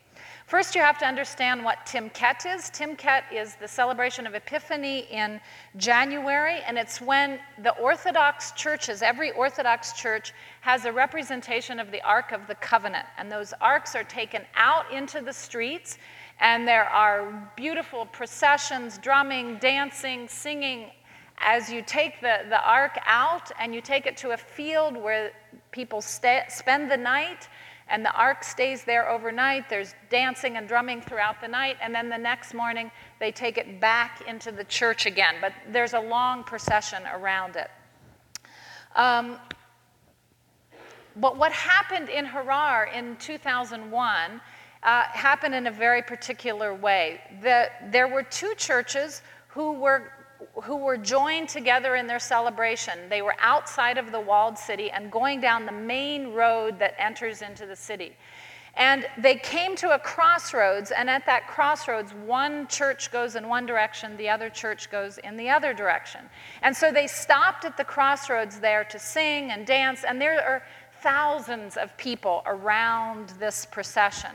First, 0.47 0.75
you 0.75 0.83
have 0.83 0.99
to 0.99 1.07
understand 1.07 1.65
what 1.65 1.87
Timket 1.87 2.45
is. 2.45 2.65
Timket 2.65 3.23
is 3.33 3.55
the 3.55 3.67
celebration 3.67 4.27
of 4.27 4.35
Epiphany 4.35 5.07
in 5.11 5.41
January, 5.79 6.61
and 6.67 6.77
it's 6.77 7.01
when 7.01 7.41
the 7.63 7.75
Orthodox 7.79 8.53
churches, 8.53 9.01
every 9.01 9.31
Orthodox 9.31 9.95
church, 9.95 10.35
has 10.61 10.85
a 10.85 10.93
representation 10.93 11.81
of 11.81 11.91
the 11.91 12.03
Ark 12.03 12.33
of 12.33 12.47
the 12.49 12.57
Covenant. 12.57 13.07
And 13.17 13.33
those 13.33 13.55
arks 13.63 13.97
are 13.97 14.05
taken 14.05 14.43
out 14.57 14.93
into 14.93 15.23
the 15.23 15.33
streets, 15.33 15.97
and 16.43 16.67
there 16.67 16.89
are 16.89 17.51
beautiful 17.57 18.05
processions, 18.05 18.99
drumming, 18.99 19.59
dancing, 19.59 20.27
singing. 20.27 20.91
As 21.39 21.71
you 21.71 21.83
take 21.87 22.21
the, 22.21 22.41
the 22.49 22.61
ark 22.69 22.99
out 23.07 23.53
and 23.61 23.73
you 23.73 23.81
take 23.81 24.07
it 24.07 24.17
to 24.19 24.33
a 24.33 24.37
field 24.37 24.97
where 24.97 25.31
people 25.71 26.03
stay, 26.03 26.43
spend 26.49 26.91
the 26.91 26.97
night, 26.97 27.49
and 27.89 28.05
the 28.05 28.13
ark 28.13 28.43
stays 28.43 28.83
there 28.83 29.09
overnight. 29.09 29.71
There's 29.71 29.95
dancing 30.11 30.57
and 30.57 30.67
drumming 30.67 31.01
throughout 31.01 31.41
the 31.41 31.47
night, 31.47 31.77
and 31.81 31.95
then 31.95 32.09
the 32.09 32.19
next 32.19 32.55
morning 32.55 32.91
they 33.21 33.31
take 33.31 33.57
it 33.57 33.81
back 33.81 34.23
into 34.27 34.51
the 34.51 34.65
church 34.65 35.07
again. 35.07 35.37
But 35.41 35.53
there's 35.71 35.93
a 35.93 36.01
long 36.01 36.43
procession 36.43 37.05
around 37.15 37.55
it. 37.55 37.71
Um, 38.97 39.39
but 41.17 41.37
what 41.37 41.53
happened 41.53 42.09
in 42.09 42.25
Harar 42.25 42.87
in 42.87 43.17
2001 43.17 44.41
uh, 44.83 45.05
happened 45.05 45.55
in 45.55 45.67
a 45.67 45.71
very 45.71 46.03
particular 46.03 46.75
way. 46.75 47.21
The, 47.43 47.71
there 47.91 48.09
were 48.09 48.23
two 48.23 48.55
churches 48.57 49.23
who 49.49 49.73
were 49.73 50.13
who 50.65 50.77
were 50.77 50.97
joined 50.97 51.49
together 51.49 51.95
in 51.95 52.07
their 52.09 52.19
celebration. 52.19 53.09
They 53.09 53.23
were 53.23 53.37
outside 53.39 53.97
of 53.97 54.11
the 54.11 54.21
walled 54.21 54.59
city 54.59 54.91
and 54.91 55.11
going 55.11 55.41
down 55.41 55.67
the 55.67 55.73
main 55.73 56.33
road 56.33 56.81
that 56.81 56.95
enters 56.99 57.43
into 57.43 57.65
the 57.65 57.77
city. 57.77 58.17
And 58.75 59.07
they 59.19 59.37
came 59.37 59.77
to 59.77 59.95
a 59.95 59.99
crossroads, 59.99 60.93
and 60.93 61.11
at 61.11 61.27
that 61.27 61.47
crossroads, 61.47 62.13
one 62.15 62.67
church 62.69 63.13
goes 63.13 63.37
in 63.37 63.47
one 63.47 63.67
direction, 63.67 64.17
the 64.17 64.31
other 64.31 64.49
church 64.49 64.91
goes 64.91 65.19
in 65.19 65.37
the 65.37 65.51
other 65.51 65.75
direction. 65.75 66.23
And 66.63 66.75
so 66.75 66.91
they 66.91 67.07
stopped 67.07 67.67
at 67.67 67.77
the 67.77 67.85
crossroads 67.85 68.61
there 68.61 68.85
to 68.85 68.99
sing 68.99 69.51
and 69.51 69.67
dance, 69.67 70.05
and 70.05 70.19
there 70.19 70.43
are 70.43 70.63
thousands 71.03 71.77
of 71.77 71.95
people 71.99 72.43
around 72.47 73.31
this 73.39 73.67
procession. 73.67 74.31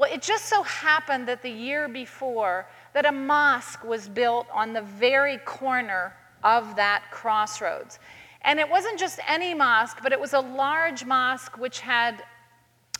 Well, 0.00 0.10
it 0.10 0.22
just 0.22 0.46
so 0.46 0.62
happened 0.62 1.28
that 1.28 1.42
the 1.42 1.50
year 1.50 1.86
before, 1.86 2.66
that 2.94 3.04
a 3.04 3.12
mosque 3.12 3.84
was 3.84 4.08
built 4.08 4.46
on 4.50 4.72
the 4.72 4.80
very 4.80 5.36
corner 5.44 6.16
of 6.42 6.74
that 6.76 7.04
crossroads. 7.10 7.98
And 8.40 8.58
it 8.58 8.66
wasn't 8.66 8.98
just 8.98 9.20
any 9.28 9.52
mosque, 9.52 9.98
but 10.02 10.12
it 10.12 10.18
was 10.18 10.32
a 10.32 10.40
large 10.40 11.04
mosque 11.04 11.58
which 11.58 11.80
had 11.80 12.24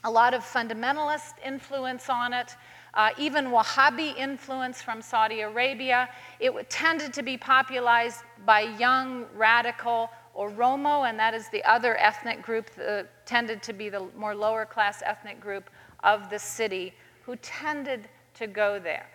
a 0.04 0.10
lot 0.10 0.34
of 0.34 0.42
fundamentalist 0.44 1.32
influence 1.42 2.10
on 2.10 2.34
it, 2.34 2.54
uh, 2.92 3.08
even 3.16 3.46
Wahhabi 3.46 4.14
influence 4.18 4.82
from 4.82 5.00
Saudi 5.00 5.40
Arabia. 5.40 6.06
It 6.38 6.68
tended 6.68 7.14
to 7.14 7.22
be 7.22 7.38
popularized 7.38 8.24
by 8.44 8.76
young, 8.78 9.24
radical 9.34 10.10
Oromo, 10.36 11.08
and 11.08 11.18
that 11.18 11.32
is 11.32 11.48
the 11.48 11.64
other 11.64 11.96
ethnic 11.96 12.42
group 12.42 12.68
that 12.76 13.08
tended 13.24 13.62
to 13.62 13.72
be 13.72 13.88
the 13.88 14.06
more 14.18 14.34
lower 14.34 14.66
class 14.66 15.02
ethnic 15.02 15.40
group 15.40 15.70
of 16.02 16.30
the 16.30 16.38
city 16.38 16.94
who 17.22 17.36
tended 17.36 18.08
to 18.34 18.46
go 18.46 18.78
there. 18.78 19.06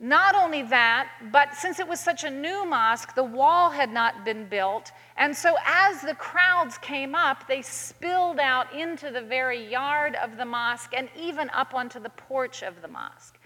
Not 0.00 0.34
only 0.34 0.62
that, 0.64 1.08
but 1.32 1.54
since 1.54 1.78
it 1.78 1.86
was 1.86 2.00
such 2.00 2.24
a 2.24 2.30
new 2.30 2.66
mosque, 2.66 3.14
the 3.14 3.24
wall 3.24 3.70
had 3.70 3.92
not 3.92 4.24
been 4.24 4.46
built. 4.48 4.90
And 5.16 5.34
so 5.34 5.56
as 5.64 6.02
the 6.02 6.14
crowds 6.16 6.76
came 6.78 7.14
up, 7.14 7.46
they 7.46 7.62
spilled 7.62 8.40
out 8.40 8.74
into 8.74 9.10
the 9.10 9.22
very 9.22 9.70
yard 9.70 10.16
of 10.16 10.36
the 10.36 10.44
mosque 10.44 10.92
and 10.96 11.08
even 11.16 11.48
up 11.50 11.74
onto 11.74 12.00
the 12.00 12.10
porch 12.10 12.62
of 12.62 12.82
the 12.82 12.88
mosque. 12.88 13.38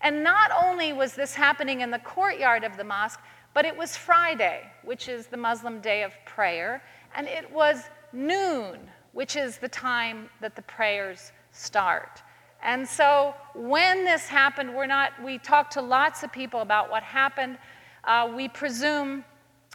And 0.00 0.22
not 0.22 0.50
only 0.64 0.92
was 0.92 1.14
this 1.14 1.34
happening 1.34 1.80
in 1.80 1.90
the 1.90 1.98
courtyard 1.98 2.62
of 2.62 2.76
the 2.76 2.84
mosque, 2.84 3.20
but 3.52 3.64
it 3.64 3.76
was 3.76 3.96
Friday, 3.96 4.62
which 4.84 5.08
is 5.08 5.26
the 5.26 5.36
Muslim 5.36 5.80
day 5.80 6.02
of 6.02 6.12
prayer, 6.24 6.82
and 7.16 7.26
it 7.26 7.50
was 7.50 7.84
noon, 8.12 8.78
which 9.12 9.34
is 9.34 9.58
the 9.58 9.68
time 9.68 10.28
that 10.40 10.54
the 10.54 10.62
prayers 10.62 11.32
start. 11.52 12.22
And 12.66 12.86
so 12.86 13.32
when 13.54 14.04
this 14.04 14.26
happened, 14.26 14.74
we're 14.74 14.86
not, 14.88 15.12
we 15.24 15.38
talked 15.38 15.72
to 15.74 15.80
lots 15.80 16.24
of 16.24 16.32
people 16.32 16.62
about 16.62 16.90
what 16.90 17.04
happened. 17.04 17.58
Uh, 18.02 18.32
we 18.34 18.48
presume 18.48 19.24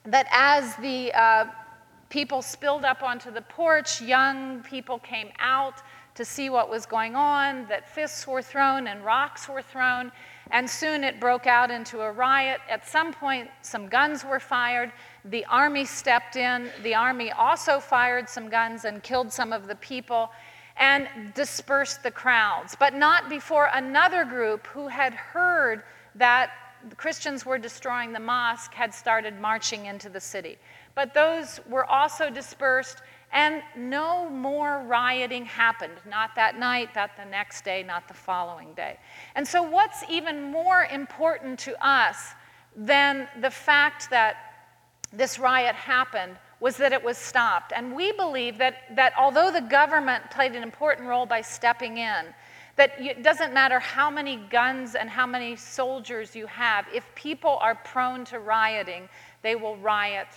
that 0.04 0.28
as 0.30 0.76
the 0.76 1.14
uh, 1.14 1.46
people 2.10 2.42
spilled 2.42 2.84
up 2.84 3.02
onto 3.02 3.32
the 3.32 3.44
porch, 3.44 4.02
young 4.02 4.62
people 4.64 5.00
came 5.00 5.30
out 5.40 5.82
to 6.16 6.26
see 6.26 6.50
what 6.50 6.70
was 6.70 6.86
going 6.86 7.16
on, 7.16 7.66
that 7.70 7.90
fists 7.90 8.28
were 8.28 8.42
thrown 8.42 8.88
and 8.88 9.06
rocks 9.06 9.48
were 9.48 9.62
thrown, 9.62 10.12
and 10.52 10.70
soon 10.70 11.06
it 11.06 11.18
broke 11.22 11.48
out 11.48 11.72
into 11.72 12.02
a 12.02 12.12
riot. 12.12 12.60
At 12.70 12.86
some 12.86 13.14
point, 13.14 13.50
some 13.62 13.88
guns 13.88 14.26
were 14.26 14.42
fired. 14.42 14.92
The 15.24 15.46
army 15.46 15.86
stepped 15.86 16.36
in. 16.36 16.70
The 16.84 16.94
army 16.94 17.32
also 17.32 17.80
fired 17.80 18.28
some 18.28 18.50
guns 18.50 18.84
and 18.84 19.02
killed 19.02 19.32
some 19.32 19.54
of 19.54 19.68
the 19.68 19.76
people 19.76 20.30
and 20.82 21.08
dispersed 21.36 22.02
the 22.02 22.10
crowds, 22.10 22.76
but 22.78 22.96
not 22.96 23.30
before 23.30 23.70
another 23.72 24.26
group 24.26 24.66
who 24.66 24.88
had 24.88 25.14
heard 25.14 25.84
that 26.16 26.50
Christians 26.98 27.46
were 27.46 27.60
destroying 27.60 28.12
the 28.12 28.20
mosque 28.20 28.74
had 28.74 28.92
started 28.92 29.40
marching 29.40 29.86
into 29.86 30.10
the 30.10 30.20
city. 30.20 30.58
But 30.96 31.14
those 31.14 31.60
were 31.70 31.86
also 31.86 32.32
dispersed, 32.32 33.04
and 33.32 33.62
no 33.78 34.28
more 34.28 34.84
rioting 34.88 35.46
happened. 35.46 35.94
Not 36.10 36.32
that 36.36 36.58
night, 36.58 36.90
not 36.96 37.16
the 37.16 37.26
next 37.26 37.64
day, 37.64 37.84
not 37.84 38.08
the 38.08 38.16
following 38.16 38.74
day. 38.74 38.98
And 39.36 39.48
so, 39.48 39.62
what's 39.62 40.04
even 40.10 40.42
more 40.42 40.86
important 40.86 41.60
to 41.60 41.88
us 41.88 42.34
than 42.76 43.28
the 43.40 43.52
fact 43.52 44.10
that 44.10 44.38
this 45.14 45.38
riot 45.38 45.76
happened 45.76 46.38
was 46.62 46.78
that 46.78 46.94
it 46.94 47.04
was 47.04 47.18
stopped. 47.18 47.74
And 47.76 47.94
we 47.94 48.14
believe 48.14 48.58
that, 48.60 48.96
that 48.96 49.14
although 49.20 49.52
the 49.52 49.62
government 49.62 50.30
played 50.32 50.56
an 50.56 50.64
important 50.64 51.08
role 51.08 51.26
by 51.26 51.42
stepping 51.42 51.98
in, 51.98 52.28
that 52.78 52.94
it 53.00 53.24
doesn't 53.24 53.54
matter 53.54 53.80
how 53.80 54.10
many 54.10 54.38
guns 54.50 54.96
and 54.96 55.10
how 55.10 55.28
many 55.28 55.56
soldiers 55.56 56.36
you 56.36 56.46
have, 56.46 56.86
if 56.94 57.04
people 57.16 57.58
are 57.60 57.76
prone 57.76 58.24
to 58.26 58.40
rioting, 58.40 59.10
they 59.42 59.56
will 59.56 59.76
riot 59.78 60.28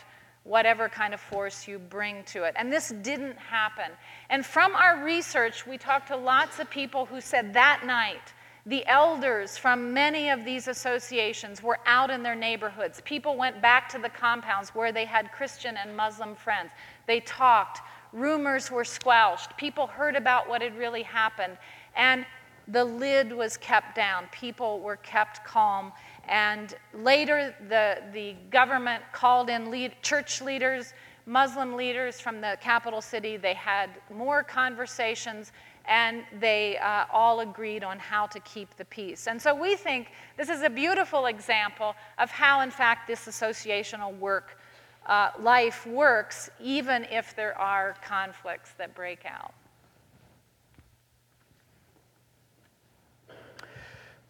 whatever 0.44 0.88
kind 0.88 1.14
of 1.14 1.20
force 1.20 1.68
you 1.68 1.78
bring 1.78 2.24
to 2.24 2.44
it. 2.44 2.54
And 2.56 2.72
this 2.72 2.88
didn't 3.02 3.38
happen. 3.38 3.92
And 4.30 4.44
from 4.44 4.74
our 4.74 5.04
research, 5.04 5.66
we 5.66 5.78
talked 5.78 6.08
to 6.08 6.16
lots 6.16 6.58
of 6.58 6.68
people 6.70 7.06
who 7.06 7.20
said 7.20 7.54
that 7.54 7.82
night, 7.86 8.32
the 8.66 8.86
elders 8.86 9.58
from 9.58 9.92
many 9.92 10.30
of 10.30 10.44
these 10.44 10.68
associations 10.68 11.62
were 11.62 11.78
out 11.84 12.10
in 12.10 12.22
their 12.22 12.34
neighborhoods. 12.34 13.02
People 13.04 13.36
went 13.36 13.60
back 13.60 13.88
to 13.90 13.98
the 13.98 14.08
compounds 14.08 14.70
where 14.70 14.90
they 14.90 15.04
had 15.04 15.30
Christian 15.32 15.76
and 15.76 15.94
Muslim 15.94 16.34
friends. 16.34 16.70
They 17.06 17.20
talked. 17.20 17.80
Rumors 18.12 18.70
were 18.70 18.84
squelched. 18.84 19.54
People 19.58 19.86
heard 19.86 20.16
about 20.16 20.48
what 20.48 20.62
had 20.62 20.78
really 20.78 21.02
happened. 21.02 21.58
And 21.94 22.24
the 22.68 22.84
lid 22.84 23.32
was 23.32 23.58
kept 23.58 23.94
down. 23.94 24.28
People 24.32 24.80
were 24.80 24.96
kept 24.96 25.44
calm. 25.44 25.92
And 26.26 26.74
later, 26.94 27.54
the, 27.68 28.02
the 28.14 28.34
government 28.50 29.02
called 29.12 29.50
in 29.50 29.70
lead, 29.70 29.94
church 30.00 30.40
leaders, 30.40 30.94
Muslim 31.26 31.74
leaders 31.74 32.18
from 32.18 32.40
the 32.40 32.56
capital 32.62 33.02
city. 33.02 33.36
They 33.36 33.54
had 33.54 33.90
more 34.10 34.42
conversations 34.42 35.52
and 35.86 36.24
they 36.40 36.78
uh, 36.78 37.04
all 37.12 37.40
agreed 37.40 37.84
on 37.84 37.98
how 37.98 38.26
to 38.26 38.40
keep 38.40 38.74
the 38.76 38.84
peace. 38.86 39.26
And 39.26 39.40
so 39.40 39.54
we 39.54 39.76
think 39.76 40.08
this 40.36 40.48
is 40.48 40.62
a 40.62 40.70
beautiful 40.70 41.26
example 41.26 41.94
of 42.18 42.30
how, 42.30 42.60
in 42.60 42.70
fact, 42.70 43.06
this 43.06 43.26
associational 43.26 44.16
work, 44.18 44.58
uh, 45.06 45.30
life 45.40 45.86
works, 45.86 46.50
even 46.60 47.04
if 47.10 47.36
there 47.36 47.58
are 47.58 47.96
conflicts 48.02 48.72
that 48.78 48.94
break 48.94 49.24
out. 49.26 49.52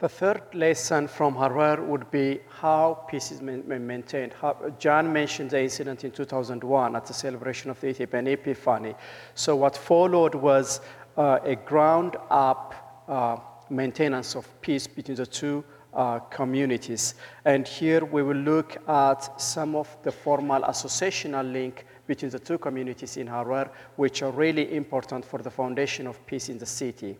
The 0.00 0.08
third 0.08 0.42
lesson 0.52 1.06
from 1.06 1.36
Harar 1.36 1.80
would 1.80 2.10
be 2.10 2.40
how 2.48 3.06
peace 3.08 3.30
is 3.30 3.40
maintained. 3.40 4.34
John 4.78 5.12
mentioned 5.12 5.50
the 5.50 5.62
incident 5.62 6.04
in 6.04 6.10
2001 6.10 6.96
at 6.96 7.06
the 7.06 7.14
celebration 7.14 7.70
of 7.70 7.80
the 7.80 7.88
Ethiopian 7.88 8.26
Epiphany. 8.26 8.96
So, 9.34 9.54
what 9.54 9.76
followed 9.76 10.34
was 10.34 10.80
a 11.16 11.56
ground 11.64 12.16
up 12.30 13.04
uh, 13.08 13.36
maintenance 13.70 14.34
of 14.34 14.60
peace 14.60 14.86
between 14.86 15.16
the 15.16 15.26
two 15.26 15.64
uh, 15.94 16.18
communities. 16.18 17.14
And 17.44 17.66
here 17.66 18.04
we 18.04 18.22
will 18.22 18.36
look 18.36 18.76
at 18.88 19.40
some 19.40 19.76
of 19.76 19.96
the 20.02 20.12
formal 20.12 20.62
associational 20.62 21.50
link 21.52 21.86
between 22.06 22.30
the 22.30 22.38
two 22.38 22.58
communities 22.58 23.16
in 23.16 23.26
Harar, 23.26 23.70
which 23.96 24.22
are 24.22 24.30
really 24.30 24.74
important 24.74 25.24
for 25.24 25.40
the 25.40 25.50
foundation 25.50 26.06
of 26.06 26.24
peace 26.26 26.48
in 26.48 26.58
the 26.58 26.66
city. 26.66 27.16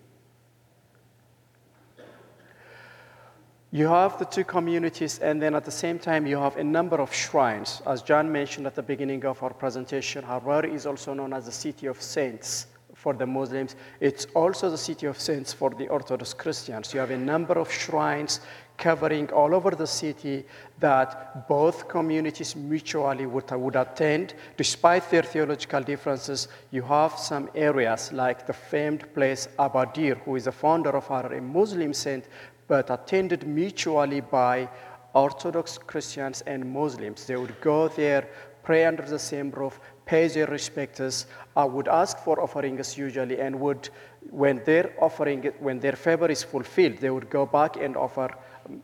You 3.70 3.88
have 3.88 4.18
the 4.20 4.24
two 4.24 4.44
communities, 4.44 5.18
and 5.18 5.42
then 5.42 5.56
at 5.56 5.64
the 5.64 5.70
same 5.70 5.98
time, 5.98 6.26
you 6.26 6.36
have 6.36 6.56
a 6.56 6.62
number 6.62 7.00
of 7.00 7.12
shrines. 7.12 7.82
As 7.86 8.02
John 8.02 8.30
mentioned 8.30 8.68
at 8.68 8.76
the 8.76 8.82
beginning 8.82 9.24
of 9.24 9.42
our 9.42 9.52
presentation, 9.52 10.22
Harar 10.22 10.64
is 10.64 10.86
also 10.86 11.12
known 11.12 11.32
as 11.32 11.46
the 11.46 11.52
city 11.52 11.86
of 11.86 12.00
saints 12.00 12.68
for 13.04 13.12
the 13.12 13.26
Muslims. 13.26 13.76
It's 14.00 14.26
also 14.34 14.70
the 14.70 14.78
city 14.88 15.06
of 15.06 15.20
saints 15.20 15.52
for 15.52 15.70
the 15.80 15.88
Orthodox 15.88 16.32
Christians. 16.32 16.94
You 16.94 17.00
have 17.00 17.10
a 17.10 17.18
number 17.32 17.56
of 17.58 17.70
shrines 17.70 18.40
covering 18.78 19.30
all 19.30 19.54
over 19.54 19.72
the 19.72 19.86
city 19.86 20.36
that 20.80 21.46
both 21.46 21.86
communities 21.86 22.56
mutually 22.56 23.26
would, 23.26 23.50
would 23.50 23.76
attend. 23.76 24.34
Despite 24.56 25.10
their 25.10 25.22
theological 25.22 25.82
differences, 25.82 26.48
you 26.70 26.82
have 26.82 27.12
some 27.18 27.50
areas 27.54 28.10
like 28.12 28.46
the 28.46 28.54
famed 28.54 29.02
place 29.14 29.48
Abadir, 29.58 30.16
who 30.24 30.36
is 30.36 30.44
the 30.46 30.52
founder 30.52 30.92
of 30.96 31.10
our 31.10 31.28
Muslim 31.40 31.92
saint, 31.92 32.24
but 32.66 32.90
attended 32.90 33.46
mutually 33.46 34.22
by 34.22 34.66
Orthodox 35.12 35.78
Christians 35.78 36.42
and 36.46 36.64
Muslims. 36.80 37.26
They 37.26 37.36
would 37.36 37.60
go 37.60 37.88
there, 37.88 38.24
pray 38.64 38.84
under 38.84 39.02
the 39.02 39.18
same 39.18 39.50
roof, 39.50 39.78
pay 40.06 40.26
their 40.28 40.46
respects, 40.46 41.26
uh, 41.56 41.68
would 41.70 41.86
ask 41.86 42.18
for 42.18 42.40
offerings 42.40 42.98
usually, 42.98 43.38
and 43.38 43.60
would, 43.60 43.88
when 44.30 44.62
their 44.64 44.92
offering, 44.98 45.52
when 45.60 45.78
their 45.78 45.96
favor 45.96 46.30
is 46.30 46.42
fulfilled, 46.42 46.96
they 46.98 47.10
would 47.10 47.30
go 47.30 47.46
back 47.46 47.76
and 47.76 47.96
offer, 47.96 48.34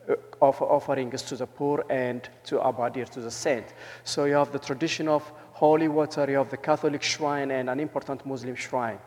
uh, 0.08 0.14
offer 0.40 0.64
offerings 0.64 1.22
to 1.22 1.36
the 1.36 1.46
poor 1.46 1.84
and 1.90 2.28
to 2.44 2.56
Abadir, 2.58 3.08
to 3.08 3.20
the 3.20 3.30
saint. 3.30 3.74
So 4.04 4.26
you 4.26 4.34
have 4.34 4.52
the 4.52 4.58
tradition 4.58 5.08
of 5.08 5.22
holy 5.52 5.88
water, 5.88 6.30
you 6.30 6.36
have 6.36 6.50
the 6.50 6.56
Catholic 6.56 7.02
shrine, 7.02 7.50
and 7.50 7.68
an 7.68 7.80
important 7.80 8.24
Muslim 8.26 8.54
shrine. 8.54 8.98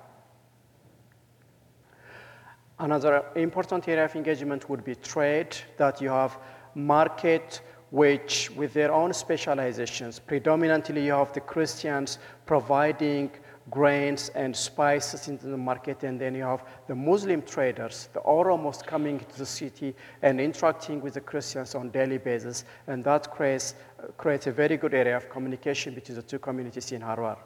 Another 2.80 3.24
important 3.36 3.88
area 3.88 4.06
of 4.06 4.16
engagement 4.16 4.68
would 4.70 4.84
be 4.84 4.96
trade, 4.96 5.56
that 5.78 6.02
you 6.02 6.10
have 6.10 6.38
market 6.76 7.62
which 7.94 8.50
with 8.56 8.74
their 8.74 8.92
own 8.92 9.14
specializations, 9.14 10.18
predominantly 10.18 11.06
you 11.06 11.12
have 11.12 11.32
the 11.32 11.40
Christians 11.40 12.18
providing 12.48 13.30
grains 13.70 14.30
and 14.30 14.56
spices 14.56 15.28
into 15.28 15.46
the 15.46 15.58
market, 15.58 16.04
and 16.04 16.20
then 16.20 16.34
you 16.34 16.42
have 16.42 16.66
the 16.88 16.96
Muslim 16.96 17.44
traders, 17.44 18.10
the 18.14 18.20
Oromos 18.22 18.84
coming 18.84 19.20
to 19.20 19.38
the 19.38 19.46
city 19.46 19.94
and 20.24 20.42
interacting 20.42 21.02
with 21.02 21.14
the 21.14 21.22
Christians 21.22 21.76
on 21.76 21.92
daily 21.92 22.18
basis, 22.18 22.66
and 22.88 23.04
that 23.04 23.30
creates, 23.30 23.76
creates 24.18 24.48
a 24.48 24.52
very 24.52 24.76
good 24.76 24.96
area 24.96 25.16
of 25.16 25.30
communication 25.30 25.94
between 25.94 26.16
the 26.16 26.24
two 26.24 26.40
communities 26.40 26.92
in 26.92 27.02
Harar. 27.02 27.38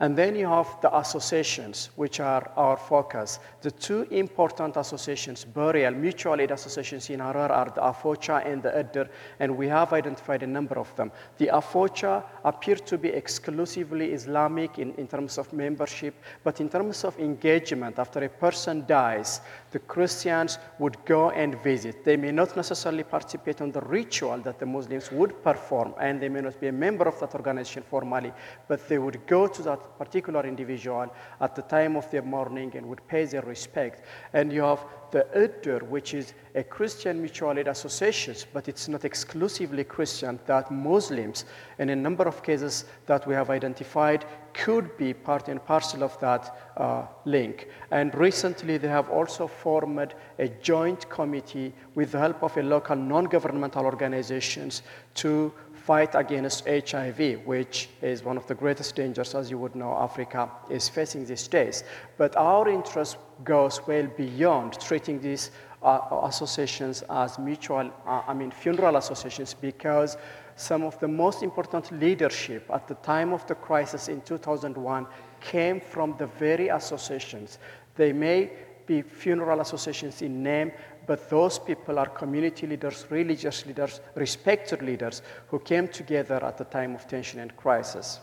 And 0.00 0.16
then 0.16 0.34
you 0.34 0.46
have 0.48 0.80
the 0.80 0.96
associations, 0.98 1.90
which 1.94 2.18
are 2.18 2.50
our 2.56 2.76
focus. 2.76 3.38
The 3.60 3.70
two 3.70 4.02
important 4.10 4.76
associations, 4.76 5.44
burial, 5.44 5.92
mutual 5.92 6.40
aid 6.40 6.50
associations 6.50 7.08
in 7.10 7.20
Harar 7.20 7.52
are 7.52 7.70
the 7.70 7.82
AFOCHA 7.82 8.44
and 8.44 8.62
the 8.62 8.70
Edir, 8.70 9.08
and 9.38 9.56
we 9.56 9.68
have 9.68 9.92
identified 9.92 10.42
a 10.42 10.46
number 10.46 10.76
of 10.76 10.94
them. 10.96 11.12
The 11.38 11.50
AFOCHA 11.52 12.24
appear 12.44 12.76
to 12.76 12.98
be 12.98 13.10
exclusively 13.10 14.12
Islamic 14.12 14.78
in, 14.78 14.92
in 14.94 15.06
terms 15.06 15.38
of 15.38 15.52
membership, 15.52 16.14
but 16.42 16.60
in 16.60 16.68
terms 16.68 17.04
of 17.04 17.16
engagement, 17.20 17.98
after 17.98 18.24
a 18.24 18.28
person 18.28 18.84
dies, 18.86 19.40
the 19.72 19.78
Christians 19.78 20.58
would 20.78 21.02
go 21.04 21.30
and 21.30 21.60
visit. 21.62 22.04
They 22.04 22.16
may 22.16 22.30
not 22.30 22.56
necessarily 22.56 23.02
participate 23.02 23.60
in 23.60 23.72
the 23.72 23.80
ritual 23.80 24.38
that 24.38 24.58
the 24.58 24.66
Muslims 24.66 25.10
would 25.10 25.42
perform, 25.42 25.94
and 25.98 26.20
they 26.20 26.28
may 26.28 26.42
not 26.42 26.60
be 26.60 26.68
a 26.68 26.72
member 26.72 27.08
of 27.08 27.18
that 27.20 27.34
organization 27.34 27.82
formally, 27.82 28.32
but 28.68 28.88
they 28.88 28.98
would 28.98 29.26
go 29.26 29.46
to 29.46 29.62
that 29.62 29.98
particular 29.98 30.46
individual 30.46 31.12
at 31.40 31.54
the 31.56 31.62
time 31.62 31.96
of 31.96 32.10
their 32.10 32.22
mourning 32.22 32.76
and 32.76 32.86
would 32.86 33.06
pay 33.08 33.24
their 33.24 33.42
respect. 33.42 34.04
And 34.32 34.52
you 34.52 34.62
have 34.62 34.84
the 35.12 35.26
Edir, 35.36 35.82
which 35.82 36.14
is 36.14 36.32
a 36.54 36.64
Christian 36.64 37.20
mutual 37.20 37.58
aid 37.58 37.68
association, 37.68 38.34
but 38.52 38.66
it's 38.66 38.88
not 38.88 39.04
exclusively 39.04 39.84
Christian, 39.84 40.40
that 40.46 40.70
Muslims, 40.70 41.44
in 41.78 41.90
a 41.90 41.96
number 41.96 42.24
of 42.24 42.42
cases 42.42 42.86
that 43.06 43.26
we 43.26 43.34
have 43.34 43.50
identified, 43.50 44.24
could 44.54 44.96
be 44.96 45.12
part 45.12 45.48
and 45.48 45.64
parcel 45.64 46.02
of 46.02 46.18
that 46.20 46.72
uh, 46.76 47.06
link. 47.26 47.68
And 47.90 48.14
recently, 48.14 48.78
they 48.78 48.88
have 48.88 49.10
also 49.10 49.46
formed 49.46 50.14
a 50.38 50.48
joint 50.48 51.08
committee 51.10 51.72
with 51.94 52.12
the 52.12 52.18
help 52.18 52.42
of 52.42 52.56
a 52.56 52.62
local 52.62 52.96
non-governmental 52.96 53.84
organizations 53.84 54.82
to 55.14 55.52
fight 55.84 56.14
against 56.14 56.66
HIV, 56.66 57.44
which 57.44 57.88
is 58.02 58.22
one 58.22 58.36
of 58.36 58.46
the 58.46 58.54
greatest 58.54 58.94
dangers, 58.94 59.34
as 59.34 59.50
you 59.50 59.58
would 59.58 59.74
know, 59.74 59.92
Africa 59.98 60.48
is 60.70 60.88
facing 60.88 61.24
these 61.26 61.48
days. 61.48 61.82
But 62.16 62.36
our 62.36 62.68
interest 62.68 63.16
goes 63.42 63.80
well 63.86 64.06
beyond 64.16 64.78
treating 64.80 65.20
these 65.20 65.50
uh, 65.82 66.00
associations 66.22 67.02
as 67.10 67.38
mutual, 67.38 67.90
uh, 68.06 68.22
I 68.28 68.34
mean, 68.34 68.52
funeral 68.52 68.96
associations, 68.96 69.54
because 69.54 70.16
some 70.54 70.84
of 70.84 70.98
the 71.00 71.08
most 71.08 71.42
important 71.42 71.90
leadership 71.98 72.70
at 72.72 72.86
the 72.86 72.94
time 72.96 73.32
of 73.32 73.44
the 73.46 73.56
crisis 73.56 74.08
in 74.08 74.20
2001 74.20 75.06
came 75.40 75.80
from 75.80 76.14
the 76.18 76.26
very 76.26 76.68
associations. 76.68 77.58
They 77.96 78.12
may 78.12 78.52
be 78.86 79.02
funeral 79.02 79.60
associations 79.60 80.22
in 80.22 80.42
name, 80.42 80.72
but 81.06 81.28
those 81.28 81.58
people 81.58 81.98
are 81.98 82.08
community 82.08 82.66
leaders, 82.66 83.06
religious 83.10 83.66
leaders, 83.66 84.00
respected 84.14 84.82
leaders 84.82 85.22
who 85.48 85.58
came 85.58 85.88
together 85.88 86.44
at 86.44 86.58
the 86.58 86.64
time 86.64 86.94
of 86.94 87.06
tension 87.06 87.40
and 87.40 87.56
crisis. 87.56 88.20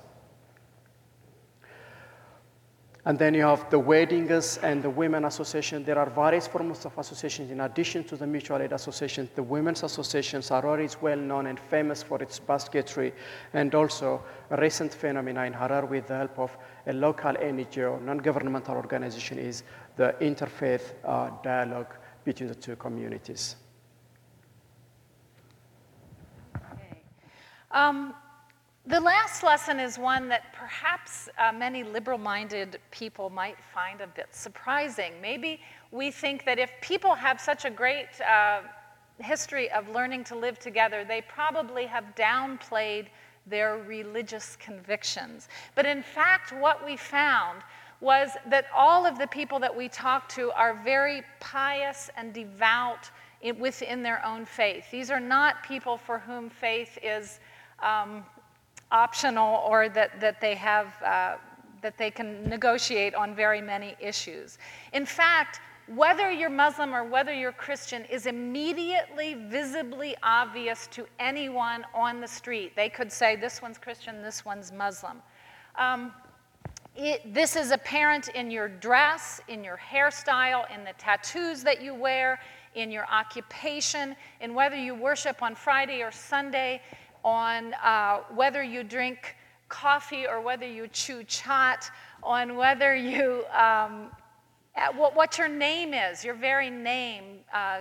And 3.06 3.18
then 3.18 3.34
you 3.34 3.44
have 3.44 3.70
the 3.70 3.80
weddings 3.80 4.58
and 4.58 4.84
the 4.84 4.90
women 4.90 5.24
association. 5.26 5.86
There 5.86 5.98
are 5.98 6.10
various 6.10 6.48
forms 6.48 6.86
of 6.86 6.98
associations 6.98 7.50
in 7.50 7.62
addition 7.62 8.04
to 8.04 8.18
the 8.18 8.28
mutual 8.28 8.62
aid 8.62 8.74
associations. 8.74 9.30
The 9.34 9.42
women's 9.42 9.84
associations 9.84 10.52
are 10.52 10.66
always 10.66 11.02
well 11.02 11.18
known 11.18 11.48
and 11.48 11.60
famous 11.60 12.04
for 12.04 12.22
its 12.22 12.40
basketry 12.40 13.14
and 13.54 13.74
also 13.74 14.22
a 14.52 14.58
recent 14.58 14.94
phenomenon 14.94 15.48
in 15.48 15.54
Harar 15.54 15.86
with 15.86 16.08
the 16.08 16.18
help 16.18 16.38
of 16.38 16.58
a 16.88 16.94
local 16.94 17.34
NGO, 17.34 18.02
non-governmental 18.02 18.76
organization, 18.76 19.40
is 19.40 19.64
the 19.96 20.14
interfaith 20.20 20.94
uh, 21.06 21.32
dialogue 21.42 21.96
between 22.26 22.50
the 22.50 22.56
two 22.56 22.76
communities. 22.76 23.56
Okay. 26.56 27.02
Um, 27.72 28.14
the 28.86 29.00
last 29.00 29.44
lesson 29.44 29.80
is 29.80 30.00
one 30.00 30.30
that 30.30 30.54
perhaps 30.54 31.30
uh, 31.38 31.52
many 31.52 31.84
liberal 31.84 32.18
minded 32.18 32.80
people 32.92 33.30
might 33.30 33.58
find 33.74 34.02
a 34.02 34.08
bit 34.08 34.28
surprising. 34.32 35.14
Maybe 35.22 35.62
we 35.92 36.10
think 36.12 36.44
that 36.46 36.58
if 36.58 36.72
people 36.82 37.14
have 37.14 37.40
such 37.40 37.66
a 37.66 37.70
great 37.70 38.08
uh, 38.22 38.62
history 39.20 39.70
of 39.72 39.88
learning 39.90 40.24
to 40.26 40.36
live 40.36 40.60
together, 40.60 41.06
they 41.06 41.22
probably 41.22 41.86
have 41.86 42.04
downplayed 42.16 43.08
their 43.46 43.78
religious 43.78 44.56
convictions. 44.56 45.50
But 45.76 45.86
in 45.86 46.02
fact, 46.02 46.52
what 46.54 46.84
we 46.86 46.98
found 46.98 47.62
was 48.02 48.32
that 48.48 48.66
all 48.76 49.06
of 49.06 49.18
the 49.18 49.28
people 49.28 49.60
that 49.60 49.76
we 49.76 49.90
talked 49.90 50.32
to 50.32 50.52
are 50.52 50.82
very 50.84 51.22
pious 51.40 52.10
and 52.16 52.34
devout 52.34 53.10
in, 53.42 53.60
within 53.60 54.04
their 54.04 54.26
own 54.26 54.46
faith. 54.46 54.86
These 54.92 55.12
are 55.12 55.20
not 55.20 55.64
people 55.64 55.98
for 55.98 56.20
whom 56.20 56.50
faith 56.50 56.98
is 57.04 57.40
um, 57.80 58.24
optional 58.92 59.64
or 59.68 59.90
that, 59.90 60.20
that 60.20 60.40
they 60.42 60.56
have. 60.56 60.94
Uh, 61.04 61.36
that 61.82 61.98
they 61.98 62.12
can 62.12 62.44
negotiate 62.50 63.16
on 63.16 63.34
very 63.34 63.62
many 63.62 63.96
issues. 64.02 64.58
In 64.94 65.06
fact, 65.06 65.62
whether 65.96 66.32
you're 66.32 66.50
Muslim 66.50 66.94
or 66.94 67.04
whether 67.04 67.34
you're 67.34 67.52
Christian 67.52 68.06
is 68.06 68.28
immediately 68.28 69.34
visibly 69.34 70.16
obvious 70.22 70.88
to 70.88 71.08
anyone 71.20 71.84
on 71.96 72.22
the 72.22 72.28
street. 72.28 72.76
They 72.76 72.90
could 72.90 73.12
say, 73.12 73.36
This 73.36 73.62
one's 73.62 73.78
Christian, 73.78 74.22
this 74.22 74.46
one's 74.46 74.72
Muslim. 74.72 75.22
Um, 75.78 76.14
it, 77.00 77.34
this 77.34 77.56
is 77.56 77.72
apparent 77.72 78.28
in 78.30 78.52
your 78.52 78.68
dress, 78.68 79.40
in 79.48 79.64
your 79.64 79.78
hairstyle, 79.78 80.66
in 80.74 80.84
the 80.84 80.94
tattoos 80.98 81.64
that 81.64 81.82
you 81.82 81.94
wear, 81.96 82.40
in 82.76 82.92
your 82.92 83.06
occupation, 83.10 84.16
in 84.42 84.54
whether 84.54 84.76
you 84.76 84.94
worship 84.94 85.42
on 85.42 85.56
Friday 85.56 86.02
or 86.02 86.12
Sunday, 86.12 86.82
on 87.24 87.74
uh, 87.76 88.20
whether 88.36 88.62
you 88.62 88.84
drink 88.84 89.38
coffee 89.70 90.28
or 90.28 90.42
whether 90.42 90.68
you 90.68 90.88
chew 90.90 91.24
chat, 91.24 91.90
on 92.22 92.58
whether 92.58 92.94
you, 92.96 93.46
um, 93.54 94.10
what, 94.96 95.16
what, 95.16 95.38
your 95.38 95.48
name 95.48 95.94
is, 95.94 96.24
your 96.26 96.36
very 96.36 96.70
name. 96.70 97.40
Uh, 97.54 97.80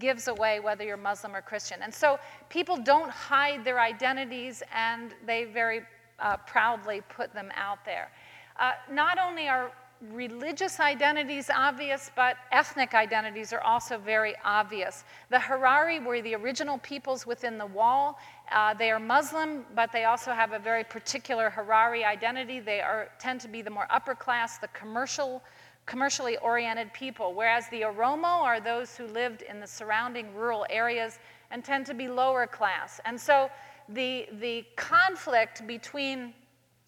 gives 0.00 0.26
away 0.26 0.58
whether 0.58 0.82
you're 0.82 0.96
Muslim 0.96 1.36
or 1.36 1.40
Christian. 1.40 1.78
And 1.80 1.94
so 1.94 2.18
people 2.48 2.76
don't 2.76 3.08
hide 3.08 3.64
their 3.64 3.78
identities 3.78 4.60
and 4.74 5.14
they 5.24 5.44
very 5.44 5.82
uh, 6.18 6.36
proudly 6.38 7.00
put 7.08 7.32
them 7.32 7.50
out 7.54 7.84
there. 7.84 8.10
Uh, 8.58 8.72
not 8.90 9.18
only 9.18 9.48
are 9.48 9.72
religious 10.12 10.80
identities 10.80 11.50
obvious, 11.54 12.10
but 12.14 12.36
ethnic 12.52 12.94
identities 12.94 13.52
are 13.52 13.60
also 13.60 13.96
very 13.98 14.34
obvious. 14.44 15.04
The 15.30 15.40
Harari 15.40 15.98
were 15.98 16.20
the 16.20 16.34
original 16.34 16.78
peoples 16.78 17.26
within 17.26 17.58
the 17.58 17.66
wall. 17.66 18.18
Uh, 18.52 18.74
they 18.74 18.90
are 18.90 18.98
Muslim, 18.98 19.64
but 19.74 19.92
they 19.92 20.04
also 20.04 20.32
have 20.32 20.52
a 20.52 20.58
very 20.58 20.84
particular 20.84 21.50
Harari 21.50 22.04
identity. 22.04 22.60
They 22.60 22.80
are, 22.80 23.08
tend 23.18 23.40
to 23.42 23.48
be 23.48 23.62
the 23.62 23.70
more 23.70 23.86
upper 23.90 24.14
class, 24.14 24.58
the 24.58 24.68
commercial, 24.68 25.42
commercially 25.86 26.36
oriented 26.38 26.92
people, 26.92 27.34
whereas 27.34 27.68
the 27.70 27.82
Oromo 27.82 28.42
are 28.42 28.60
those 28.60 28.96
who 28.96 29.06
lived 29.06 29.42
in 29.42 29.60
the 29.60 29.66
surrounding 29.66 30.34
rural 30.34 30.66
areas 30.68 31.18
and 31.50 31.64
tend 31.64 31.86
to 31.86 31.94
be 31.94 32.08
lower 32.08 32.46
class. 32.46 33.00
And 33.04 33.18
so 33.18 33.50
the, 33.88 34.26
the 34.40 34.64
conflict 34.76 35.66
between 35.66 36.34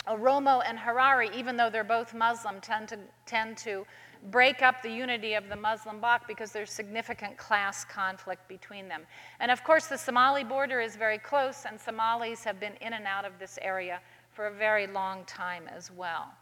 Oromo 0.08 0.62
and 0.66 0.78
Harari, 0.78 1.30
even 1.34 1.56
though 1.56 1.70
they're 1.70 1.84
both 1.84 2.14
Muslim, 2.14 2.60
tend 2.60 2.88
to, 2.88 2.98
tend 3.24 3.56
to 3.58 3.86
break 4.30 4.62
up 4.62 4.82
the 4.82 4.90
unity 4.90 5.34
of 5.34 5.48
the 5.48 5.56
Muslim 5.56 6.00
bloc 6.00 6.26
because 6.26 6.52
there's 6.52 6.70
significant 6.70 7.36
class 7.36 7.84
conflict 7.84 8.48
between 8.48 8.88
them. 8.88 9.02
And 9.40 9.50
of 9.50 9.62
course, 9.64 9.86
the 9.86 9.98
Somali 9.98 10.44
border 10.44 10.80
is 10.80 10.96
very 10.96 11.18
close, 11.18 11.64
and 11.68 11.80
Somalis 11.80 12.44
have 12.44 12.58
been 12.58 12.74
in 12.80 12.92
and 12.92 13.06
out 13.06 13.24
of 13.24 13.38
this 13.38 13.58
area 13.62 14.00
for 14.32 14.46
a 14.46 14.52
very 14.52 14.86
long 14.86 15.24
time 15.24 15.68
as 15.68 15.90
well. 15.90 16.32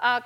Uh, 0.00 0.20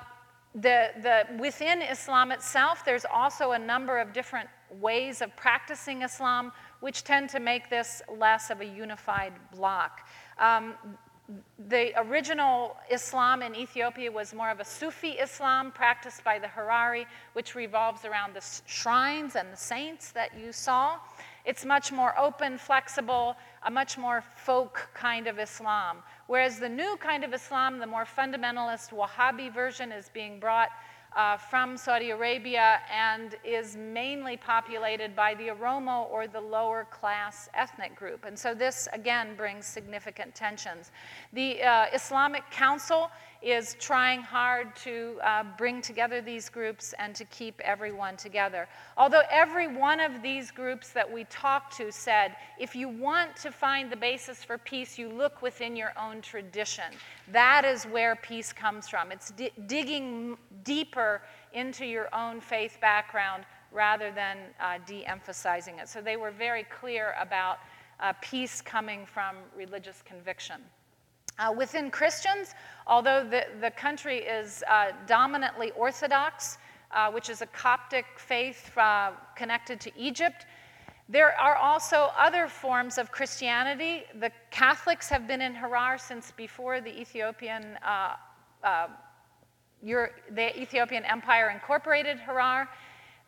the, 0.55 0.91
the, 1.01 1.25
within 1.37 1.81
Islam 1.81 2.31
itself, 2.31 2.85
there's 2.85 3.05
also 3.05 3.51
a 3.51 3.59
number 3.59 3.97
of 3.97 4.13
different 4.13 4.49
ways 4.79 5.21
of 5.21 5.35
practicing 5.35 6.01
Islam, 6.01 6.51
which 6.79 7.03
tend 7.03 7.29
to 7.29 7.39
make 7.39 7.69
this 7.69 8.01
less 8.17 8.49
of 8.49 8.61
a 8.61 8.65
unified 8.65 9.33
bloc. 9.51 10.07
Um, 10.39 10.75
the 11.67 11.93
original 11.99 12.77
Islam 12.91 13.41
in 13.41 13.55
Ethiopia 13.55 14.11
was 14.11 14.33
more 14.33 14.51
of 14.51 14.59
a 14.59 14.65
Sufi 14.65 15.11
Islam 15.11 15.71
practiced 15.71 16.23
by 16.23 16.37
the 16.37 16.47
Harari, 16.47 17.07
which 17.33 17.55
revolves 17.55 18.05
around 18.05 18.35
the 18.35 18.45
shrines 18.65 19.35
and 19.35 19.51
the 19.51 19.57
saints 19.57 20.11
that 20.11 20.37
you 20.39 20.51
saw. 20.51 20.97
It's 21.43 21.65
much 21.65 21.91
more 21.91 22.17
open, 22.17 22.57
flexible, 22.57 23.35
a 23.63 23.71
much 23.71 23.97
more 23.97 24.23
folk 24.35 24.89
kind 24.93 25.27
of 25.27 25.39
Islam. 25.39 25.97
Whereas 26.27 26.59
the 26.59 26.69
new 26.69 26.97
kind 26.97 27.23
of 27.23 27.33
Islam, 27.33 27.79
the 27.79 27.87
more 27.87 28.05
fundamentalist 28.05 28.91
Wahhabi 28.91 29.53
version, 29.53 29.91
is 29.91 30.09
being 30.09 30.39
brought 30.39 30.69
uh, 31.15 31.37
from 31.37 31.77
Saudi 31.77 32.09
Arabia 32.09 32.79
and 32.93 33.35
is 33.43 33.77
mainly 33.77 34.35
populated 34.35 35.15
by 35.15 35.33
the 35.35 35.47
Oromo 35.47 36.09
or 36.11 36.27
the 36.27 36.41
lower 36.41 36.87
class 36.91 37.49
ethnic 37.53 37.95
group. 37.95 38.25
And 38.25 38.37
so 38.37 38.53
this, 38.53 38.87
again, 38.91 39.35
brings 39.35 39.65
significant 39.65 40.35
tensions. 40.35 40.91
The 41.33 41.63
uh, 41.63 41.85
Islamic 41.93 42.43
Council 42.51 43.09
is 43.41 43.75
trying 43.79 44.21
hard 44.21 44.75
to 44.75 45.19
uh, 45.23 45.43
bring 45.57 45.81
together 45.81 46.21
these 46.21 46.49
groups 46.49 46.93
and 46.99 47.15
to 47.15 47.25
keep 47.25 47.59
everyone 47.61 48.17
together. 48.17 48.67
Although 48.97 49.21
every 49.29 49.67
one 49.67 49.99
of 49.99 50.21
these 50.21 50.51
groups 50.51 50.89
that 50.89 51.11
we 51.11 51.25
talked 51.25 51.75
to 51.77 51.91
said, 51.91 52.35
if 52.59 52.75
you 52.75 52.89
want 52.89 53.35
to 53.37 53.51
find 53.51 53.91
the 53.91 53.95
basis 53.95 54.43
for 54.43 54.57
peace, 54.57 54.97
you 54.97 55.09
look 55.09 55.41
within 55.41 55.75
your 55.75 55.93
own 55.99 56.21
tradition. 56.21 56.91
That 57.31 57.65
is 57.65 57.83
where 57.85 58.15
peace 58.15 58.51
comes 58.51 58.87
from. 58.87 59.11
It's 59.11 59.31
di- 59.31 59.51
digging 59.67 60.37
deeper 60.63 61.21
into 61.53 61.85
your 61.85 62.13
own 62.15 62.41
faith 62.41 62.77
background 62.81 63.45
rather 63.71 64.11
than 64.11 64.37
uh, 64.59 64.79
de 64.85 65.05
emphasizing 65.05 65.79
it. 65.79 65.89
So 65.89 66.01
they 66.01 66.17
were 66.17 66.31
very 66.31 66.63
clear 66.63 67.15
about 67.19 67.59
uh, 67.99 68.13
peace 68.21 68.61
coming 68.61 69.05
from 69.05 69.35
religious 69.55 70.01
conviction. 70.03 70.61
Uh, 71.37 71.53
within 71.57 71.91
Christians, 71.91 72.55
although 72.87 73.23
the, 73.23 73.45
the 73.59 73.71
country 73.71 74.19
is 74.19 74.63
uh, 74.69 74.91
dominantly 75.05 75.71
Orthodox, 75.71 76.57
uh, 76.91 77.11
which 77.11 77.29
is 77.29 77.41
a 77.41 77.47
Coptic 77.47 78.05
faith 78.15 78.71
uh, 78.77 79.11
connected 79.35 79.81
to 79.81 79.91
Egypt, 79.99 80.45
there 81.09 81.39
are 81.39 81.55
also 81.55 82.09
other 82.17 82.47
forms 82.47 82.97
of 82.97 83.11
Christianity. 83.11 84.05
The 84.19 84.31
Catholics 84.49 85.09
have 85.09 85.27
been 85.27 85.41
in 85.41 85.53
Harar 85.53 85.97
since 85.97 86.31
before 86.31 86.81
the 86.81 86.99
Ethiopian, 86.99 87.77
uh, 87.85 88.15
uh, 88.63 88.87
Euro- 89.83 90.09
the 90.31 90.59
Ethiopian 90.59 91.03
Empire 91.05 91.49
incorporated 91.49 92.17
Harar. 92.17 92.69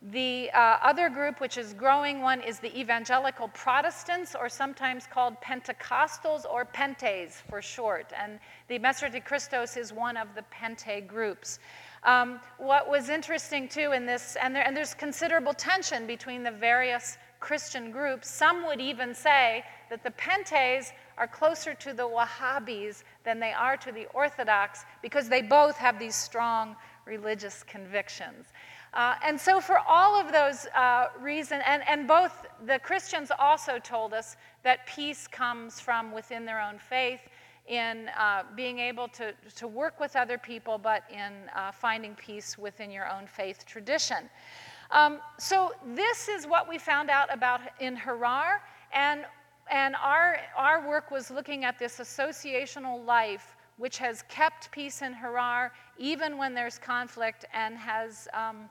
The 0.02 0.52
uh, 0.54 0.78
other 0.84 1.10
group, 1.10 1.42
which 1.42 1.58
is 1.58 1.74
growing 1.74 2.22
one, 2.22 2.42
is 2.42 2.60
the 2.60 2.78
evangelical 2.80 3.48
Protestants, 3.50 4.36
or 4.36 4.48
sometimes 4.48 5.08
called 5.08 5.42
Pentecostals 5.42 6.46
or 6.46 6.66
Pentes 6.66 7.42
for 7.50 7.64
short. 7.64 8.14
And 8.16 8.40
the 8.68 8.78
Meserete 8.78 9.26
Kristos 9.26 9.76
is 9.76 9.92
one 9.92 10.16
of 10.16 10.28
the 10.36 10.44
Pente 10.54 11.08
groups. 11.08 11.58
Um, 12.04 12.40
what 12.60 12.88
was 12.88 13.10
interesting 13.10 13.68
too 13.68 13.92
in 13.94 14.06
this, 14.06 14.38
and, 14.42 14.56
there, 14.56 14.66
and 14.66 14.78
there's 14.78 14.94
considerable 14.94 15.54
tension 15.54 16.06
between 16.06 16.44
the 16.44 16.52
various 16.52 17.18
Christian 17.40 17.92
groups, 17.92 18.30
some 18.30 18.66
would 18.66 18.82
even 18.82 19.14
say 19.14 19.64
that 19.90 20.04
the 20.04 20.12
Pentes 20.12 20.92
are 21.18 21.28
closer 21.28 21.74
to 21.74 21.94
the 21.94 22.04
Wahhabis 22.04 23.04
than 23.24 23.40
they 23.40 23.52
are 23.52 23.78
to 23.78 23.92
the 23.92 24.06
Orthodox 24.14 24.86
because 25.02 25.30
they 25.30 25.42
both 25.42 25.78
have 25.78 26.00
these 26.00 26.16
strong 26.16 26.76
religious 27.06 27.64
convictions. 27.64 28.48
Uh, 28.98 29.14
and 29.24 29.40
so, 29.40 29.62
for 29.62 29.78
all 29.88 30.20
of 30.20 30.32
those 30.32 30.66
uh, 30.76 31.06
reasons, 31.22 31.62
and, 31.68 31.84
and 31.88 32.08
both 32.08 32.48
the 32.66 32.80
Christians 32.80 33.32
also 33.38 33.78
told 33.78 34.12
us 34.12 34.36
that 34.64 34.88
peace 34.88 35.28
comes 35.28 35.80
from 35.80 36.12
within 36.12 36.46
their 36.46 36.60
own 36.60 36.80
faith, 36.80 37.20
in 37.68 38.10
uh, 38.18 38.42
being 38.56 38.80
able 38.80 39.08
to, 39.10 39.34
to 39.56 39.68
work 39.68 40.00
with 40.00 40.16
other 40.16 40.38
people, 40.38 40.80
but 40.80 41.04
in 41.12 41.34
uh, 41.56 41.72
finding 41.72 42.16
peace 42.16 42.58
within 42.58 42.90
your 42.90 43.08
own 43.08 43.28
faith 43.28 43.66
tradition. 43.68 44.30
Um, 44.90 45.20
so, 45.38 45.74
this 45.94 46.28
is 46.28 46.48
what 46.48 46.68
we 46.68 46.80
found 46.80 47.12
out 47.12 47.32
about 47.32 47.62
in 47.80 47.96
Harar, 47.96 48.64
and, 48.94 49.26
and 49.70 49.96
our, 50.02 50.38
our 50.58 50.88
work 50.88 51.12
was 51.12 51.30
looking 51.30 51.66
at 51.66 51.78
this 51.78 52.00
associational 52.00 53.06
life 53.06 53.58
which 53.78 54.00
has 54.00 54.24
kept 54.24 54.72
peace 54.72 55.02
in 55.02 55.14
Harar 55.14 55.72
even 55.98 56.38
when 56.38 56.54
there's 56.54 56.78
conflict 56.78 57.46
and 57.54 57.78
has, 57.78 58.28
um, 58.34 58.70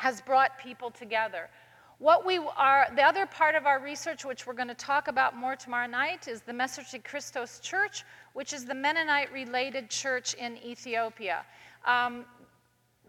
has 0.00 0.22
brought 0.22 0.58
people 0.58 0.90
together. 0.90 1.50
What 1.98 2.24
we 2.24 2.38
are, 2.56 2.86
the 2.96 3.02
other 3.02 3.26
part 3.26 3.54
of 3.54 3.66
our 3.66 3.78
research, 3.78 4.24
which 4.24 4.46
we're 4.46 4.54
going 4.54 4.68
to 4.68 4.74
talk 4.74 5.08
about 5.08 5.36
more 5.36 5.54
tomorrow 5.54 5.86
night, 5.86 6.26
is 6.26 6.40
the 6.40 6.52
Meserete 6.52 7.02
Kristos 7.02 7.60
Church, 7.60 8.04
which 8.32 8.54
is 8.54 8.64
the 8.64 8.74
Mennonite 8.74 9.30
related 9.30 9.90
church 9.90 10.32
in 10.32 10.56
Ethiopia. 10.64 11.44
Um, 11.84 12.24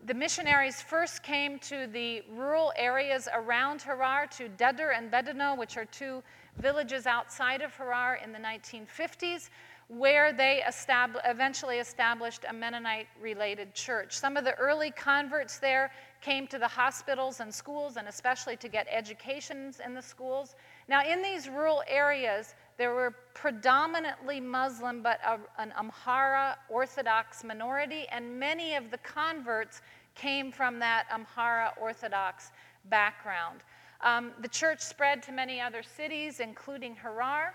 the 0.06 0.14
missionaries 0.14 0.82
first 0.82 1.24
came 1.24 1.60
to 1.60 1.88
the 1.88 2.24
rural 2.30 2.74
areas 2.76 3.30
around 3.34 3.82
Harar, 3.84 4.28
to 4.38 4.50
Deder 4.50 4.90
and 4.90 5.10
Bedeno, 5.10 5.58
which 5.58 5.78
are 5.78 5.86
two 5.86 6.22
villages 6.58 7.08
outside 7.08 7.62
of 7.62 7.74
Harar 7.76 8.16
in 8.22 8.34
the 8.34 8.40
1950s 8.40 9.50
where 9.92 10.32
they 10.32 10.64
estab- 10.66 11.20
eventually 11.26 11.80
established 11.80 12.46
a 12.48 12.54
Mennonite 12.54 13.08
related 13.20 13.74
church. 13.76 14.18
Some 14.18 14.38
of 14.38 14.46
the 14.46 14.54
early 14.56 14.90
converts 14.92 15.60
there 15.60 15.92
came 16.22 16.46
to 16.48 16.60
the 16.60 16.68
hospitals 16.68 17.40
and 17.40 17.54
schools, 17.54 17.98
and 17.98 18.08
especially 18.08 18.56
to 18.58 18.68
get 18.68 18.88
educations 18.90 19.82
in 19.84 19.94
the 19.94 20.02
schools. 20.02 20.56
Now, 20.88 21.04
in 21.06 21.22
these 21.22 21.50
rural 21.50 21.84
areas, 21.88 22.54
there 22.78 22.94
were 22.94 23.16
predominantly 23.34 24.40
Muslim, 24.40 25.02
but 25.02 25.20
a, 25.26 25.40
an 25.60 25.74
Amhara 25.78 26.56
Orthodox 26.70 27.44
minority, 27.44 28.06
and 28.12 28.40
many 28.40 28.76
of 28.76 28.92
the 28.92 28.98
converts 29.00 29.82
came 30.16 30.52
from 30.52 30.80
that 30.80 31.08
Amhara 31.10 31.72
Orthodox 31.80 32.52
background. 32.86 33.62
Um, 34.02 34.32
the 34.42 34.48
church 34.48 34.82
spread 34.82 35.22
to 35.24 35.32
many 35.32 35.60
other 35.60 35.84
cities, 35.84 36.40
including 36.40 36.96
Harar. 36.96 37.54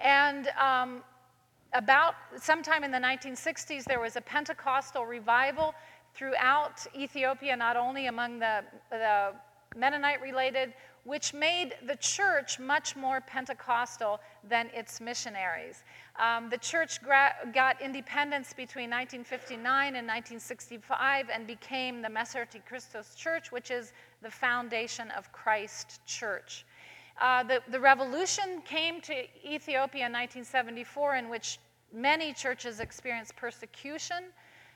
And 0.00 0.48
um, 0.60 1.02
about 1.72 2.14
sometime 2.36 2.84
in 2.84 2.90
the 2.90 2.98
1960s, 2.98 3.84
there 3.84 4.00
was 4.00 4.16
a 4.16 4.20
Pentecostal 4.20 5.06
revival 5.06 5.74
throughout 6.14 6.86
Ethiopia, 6.96 7.56
not 7.56 7.76
only 7.76 8.06
among 8.06 8.38
the, 8.38 8.64
the 8.90 9.32
Mennonite 9.76 10.20
related, 10.20 10.74
which 11.04 11.34
made 11.34 11.74
the 11.86 11.96
church 11.96 12.60
much 12.60 12.94
more 12.94 13.20
Pentecostal 13.20 14.20
than 14.48 14.68
its 14.72 15.00
missionaries. 15.00 15.82
Um, 16.16 16.48
the 16.48 16.58
church 16.58 17.02
gra- 17.02 17.34
got 17.52 17.80
independence 17.80 18.52
between 18.52 18.90
1959 18.90 19.96
and 19.96 20.06
1965 20.06 21.26
and 21.32 21.46
became 21.46 22.02
the 22.02 22.08
Meserete 22.08 22.60
Kristos 22.70 23.16
Church, 23.16 23.50
which 23.50 23.70
is 23.70 23.92
the 24.22 24.30
foundation 24.30 25.10
of 25.12 25.32
Christ 25.32 26.00
Church. 26.06 26.64
Uh, 27.20 27.42
the, 27.42 27.60
the 27.70 27.80
revolution 27.80 28.62
came 28.64 29.00
to 29.00 29.12
Ethiopia 29.44 30.06
in 30.06 30.12
1974, 30.12 31.16
in 31.16 31.28
which 31.28 31.58
many 31.92 32.32
churches 32.32 32.80
experienced 32.80 33.34
persecution. 33.36 34.24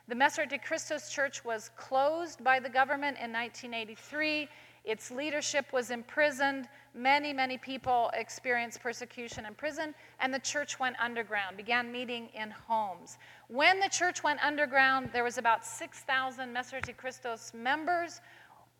The 0.08 0.14
Meserete 0.14 0.62
Kristos 0.64 1.10
Church 1.10 1.44
was 1.44 1.70
closed 1.76 2.44
by 2.44 2.60
the 2.60 2.68
government 2.68 3.16
in 3.20 3.32
1983. 3.32 4.48
Its 4.84 5.10
leadership 5.10 5.72
was 5.72 5.90
imprisoned. 5.90 6.68
Many, 6.94 7.32
many 7.32 7.58
people 7.58 8.12
experienced 8.14 8.80
persecution 8.80 9.46
in 9.46 9.54
prison, 9.54 9.96
and 10.20 10.32
the 10.32 10.38
church 10.38 10.78
went 10.78 10.94
underground, 11.00 11.56
began 11.56 11.90
meeting 11.90 12.28
in 12.34 12.52
homes. 12.52 13.18
When 13.48 13.80
the 13.80 13.88
church 13.88 14.22
went 14.22 14.38
underground, 14.44 15.10
there 15.12 15.24
was 15.24 15.38
about 15.38 15.66
6,000 15.66 16.54
Meserete 16.54 16.94
Kristos 16.94 17.52
members. 17.52 18.20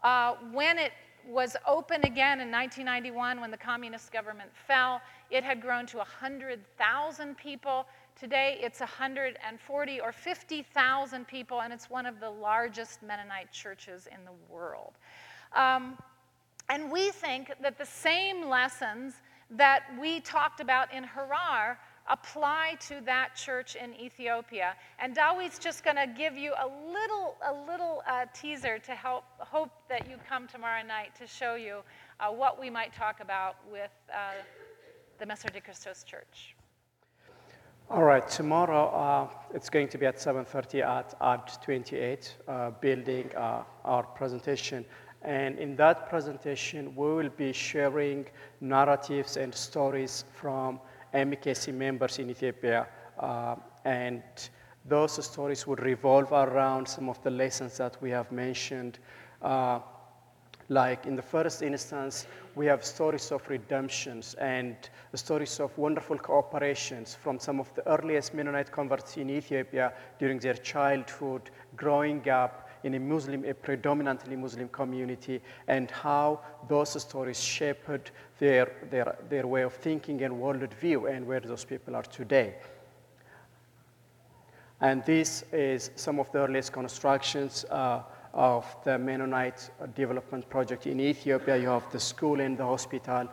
Uh, 0.05 0.35
when 0.53 0.79
it 0.79 0.93
was 1.27 1.57
open 1.67 2.01
again 2.05 2.41
in 2.41 2.51
1991 2.51 3.41
when 3.41 3.51
the 3.51 3.57
communist 3.57 4.13
government 4.13 4.51
fell. 4.67 5.01
It 5.31 5.43
had 5.43 5.61
grown 5.61 5.87
to 5.87 5.99
100,000 5.99 7.37
people. 7.37 7.87
Today 8.19 8.59
it's 8.63 8.81
140 8.81 10.01
or 10.01 10.11
50,000 10.11 11.29
people, 11.29 11.61
and 11.61 11.71
it's 11.71 11.91
one 11.91 12.07
of 12.07 12.19
the 12.19 12.31
largest 12.31 13.03
Mennonite 13.03 13.53
churches 13.53 14.09
in 14.11 14.25
the 14.25 14.33
world. 14.51 14.95
Um, 15.55 15.99
and 16.71 16.91
we 16.91 17.11
think 17.11 17.53
that 17.61 17.77
the 17.77 17.85
same 17.85 18.49
lessons 18.49 19.15
that 19.51 19.83
we 20.01 20.21
talked 20.21 20.61
about 20.61 20.93
in 20.95 21.05
Harar 21.05 21.79
apply 22.09 22.79
to 22.89 23.03
that 23.05 23.35
church 23.35 23.77
in 23.77 23.93
Ethiopia. 23.95 24.75
And 24.99 25.15
Dawi's 25.15 25.59
just 25.59 25.85
going 25.85 25.97
to 25.97 26.07
give 26.07 26.39
you 26.39 26.55
a 26.55 26.67
little, 26.91 27.37
a 27.47 27.53
little 27.71 28.03
uh, 28.09 28.25
teaser 28.33 28.79
to 28.79 28.93
help 28.93 29.25
hope 29.39 29.73
that 29.91 30.09
you 30.09 30.17
come 30.27 30.47
tomorrow 30.49 30.83
night 30.83 31.15
to 31.17 31.27
show 31.27 31.55
you 31.55 31.81
uh, 32.19 32.31
what 32.31 32.59
we 32.59 32.71
might 32.71 32.95
talk 32.95 33.21
about 33.21 33.57
with 33.71 33.91
uh, 34.11 34.33
the 35.19 35.27
Meserete 35.27 35.63
Kristos 35.63 36.03
Church. 36.03 36.56
All 37.89 38.03
right, 38.03 38.29
tomorrow 38.29 38.89
uh, 38.89 39.29
it's 39.55 39.71
going 39.71 39.87
to 39.89 39.97
be 39.97 40.07
at 40.07 40.17
7.30 40.17 40.83
at 40.83 41.15
Ad 41.21 41.53
28 41.63 42.37
uh, 42.49 42.71
building 42.81 43.31
uh, 43.37 43.63
our 43.85 44.03
presentation. 44.03 44.85
And 45.23 45.57
in 45.61 45.77
that 45.77 46.09
presentation, 46.09 46.97
we 46.97 47.15
will 47.15 47.29
be 47.29 47.53
sharing 47.53 48.27
narratives 48.61 49.37
and 49.37 49.55
stories 49.55 50.25
from 50.35 50.81
MKC 51.15 51.73
members 51.73 52.19
in 52.19 52.29
Ethiopia. 52.29 52.89
Uh, 53.21 53.55
and 53.85 54.25
those 54.85 55.25
stories 55.25 55.65
would 55.69 55.81
revolve 55.81 56.33
around 56.33 56.89
some 56.89 57.09
of 57.09 57.23
the 57.23 57.31
lessons 57.31 57.77
that 57.79 57.97
we 58.03 58.11
have 58.11 58.33
mentioned. 58.33 58.99
Like 60.69 61.07
in 61.07 61.15
the 61.15 61.23
first 61.23 61.63
instance, 61.63 62.27
we 62.57 62.67
have 62.67 62.85
stories 62.85 63.31
of 63.31 63.49
redemptions 63.49 64.35
and 64.35 64.77
stories 65.15 65.61
of 65.61 65.77
wonderful 65.79 66.19
cooperations 66.19 67.17
from 67.17 67.39
some 67.39 67.61
of 67.61 67.73
the 67.75 67.87
earliest 67.89 68.35
Mennonite 68.35 68.73
converts 68.73 69.17
in 69.17 69.31
Ethiopia 69.31 69.93
during 70.19 70.41
their 70.41 70.55
childhood, 70.55 71.51
growing 71.77 72.29
up, 72.29 72.67
in 72.87 72.95
a 72.95 73.01
Muslim, 73.01 73.45
a 73.45 73.53
predominantly 73.53 74.37
Muslim 74.37 74.69
community, 74.69 75.41
and 75.67 75.91
how 75.91 76.41
those 76.69 77.01
stories 77.03 77.41
shaped 77.41 78.13
their, 78.39 78.73
their, 78.91 79.17
their 79.29 79.47
way 79.47 79.63
of 79.63 79.75
thinking 79.75 80.23
and 80.23 80.35
worldview 80.35 81.11
and 81.13 81.27
where 81.27 81.41
those 81.41 81.65
people 81.65 81.97
are 81.97 82.05
today. 82.05 82.55
And 84.81 85.05
this 85.05 85.45
is 85.53 85.91
some 85.97 86.21
of 86.21 86.31
the 86.33 86.39
earliest 86.39 86.73
constructions 86.73 87.65
uh, 87.71 88.03
of 88.37 88.67
the 88.85 88.99
Mennonite 88.99 89.71
development 89.95 90.49
project 90.51 90.87
in 90.87 91.01
Ethiopia. 91.01 91.57
You 91.57 91.69
have 91.69 91.91
the 91.91 91.99
school 91.99 92.41
and 92.41 92.57
the 92.57 92.65
hospital. 92.65 93.29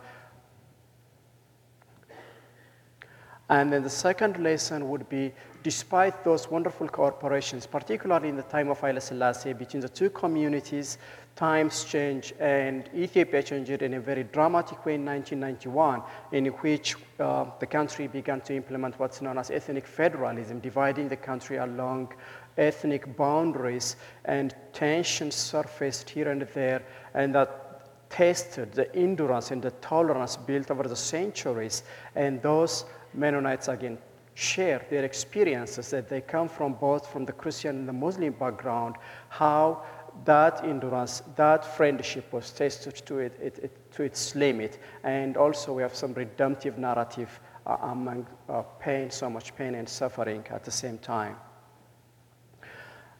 And 3.50 3.70
then 3.70 3.82
the 3.82 3.90
second 3.90 4.42
lesson 4.42 4.88
would 4.88 5.06
be 5.10 5.32
despite 5.62 6.24
those 6.24 6.50
wonderful 6.50 6.88
cooperations, 6.88 7.70
particularly 7.70 8.30
in 8.30 8.36
the 8.36 8.42
time 8.42 8.70
of 8.70 8.80
Haile 8.80 9.00
Selassie, 9.00 9.52
between 9.52 9.80
the 9.80 9.88
two 9.88 10.08
communities, 10.08 10.96
times 11.36 11.84
change, 11.84 12.32
and 12.38 12.88
Ethiopia 12.94 13.42
changed 13.42 13.70
in 13.70 13.94
a 13.94 14.00
very 14.00 14.24
dramatic 14.24 14.84
way 14.86 14.94
in 14.94 15.04
1991, 15.04 16.02
in 16.32 16.46
which 16.46 16.96
uh, 17.18 17.46
the 17.60 17.66
country 17.66 18.06
began 18.06 18.40
to 18.42 18.54
implement 18.54 18.98
what's 18.98 19.20
known 19.20 19.36
as 19.36 19.50
ethnic 19.50 19.86
federalism, 19.86 20.60
dividing 20.60 21.08
the 21.08 21.16
country 21.16 21.56
along 21.56 22.12
ethnic 22.56 23.16
boundaries, 23.16 23.96
and 24.24 24.54
tensions 24.72 25.34
surfaced 25.34 26.10
here 26.10 26.30
and 26.30 26.42
there, 26.54 26.82
and 27.14 27.34
that 27.34 28.10
tested 28.10 28.72
the 28.72 28.94
endurance 28.94 29.50
and 29.50 29.62
the 29.62 29.72
tolerance 29.72 30.36
built 30.36 30.70
over 30.70 30.84
the 30.84 30.96
centuries, 30.96 31.82
and 32.14 32.40
those 32.42 32.84
Mennonites 33.12 33.68
again 33.68 33.98
share 34.34 34.84
their 34.90 35.04
experiences 35.04 35.90
that 35.90 36.08
they 36.08 36.20
come 36.20 36.48
from 36.48 36.74
both 36.74 37.06
from 37.06 37.24
the 37.24 37.32
Christian 37.32 37.76
and 37.76 37.88
the 37.88 37.92
Muslim 37.92 38.32
background, 38.32 38.96
how 39.28 39.82
that 40.24 40.64
endurance, 40.64 41.22
that 41.36 41.64
friendship 41.76 42.32
was 42.32 42.50
tested 42.50 42.94
to, 43.06 43.18
it, 43.18 43.38
it, 43.40 43.58
it, 43.62 43.92
to 43.92 44.02
its 44.02 44.34
limit. 44.34 44.78
And 45.02 45.36
also 45.36 45.72
we 45.72 45.82
have 45.82 45.94
some 45.94 46.14
redemptive 46.14 46.78
narrative 46.78 47.40
uh, 47.66 47.76
among 47.82 48.26
uh, 48.48 48.62
pain, 48.80 49.10
so 49.10 49.30
much 49.30 49.54
pain 49.56 49.74
and 49.74 49.88
suffering 49.88 50.44
at 50.50 50.64
the 50.64 50.70
same 50.70 50.98
time. 50.98 51.36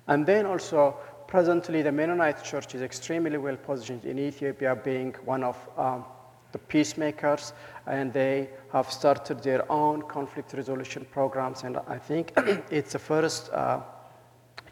And 0.09 0.27
then 0.27 0.47
also, 0.47 0.97
presently 1.27 1.83
the 1.83 1.93
Mennonite 1.93 2.45
church 2.45 2.75
is 2.75 2.83
extremely 2.83 3.39
well 3.39 3.57
positioned 3.57 4.05
in 4.05 4.19
Ethiopia, 4.19 4.77
being 4.77 5.15
one 5.25 5.43
of 5.43 5.57
um, 5.77 6.05
the 6.53 6.59
peacemakers, 6.59 7.53
and 7.87 8.13
they 8.13 8.49
have 8.73 8.91
started 8.91 9.43
their 9.43 9.71
own 9.71 10.03
conflict 10.03 10.53
resolution 10.53 11.07
programs. 11.11 11.65
And 11.65 11.79
I 11.89 11.99
think 11.99 12.33
it's 12.71 12.93
the 12.93 12.99
first 12.99 13.53
uh, 13.53 13.81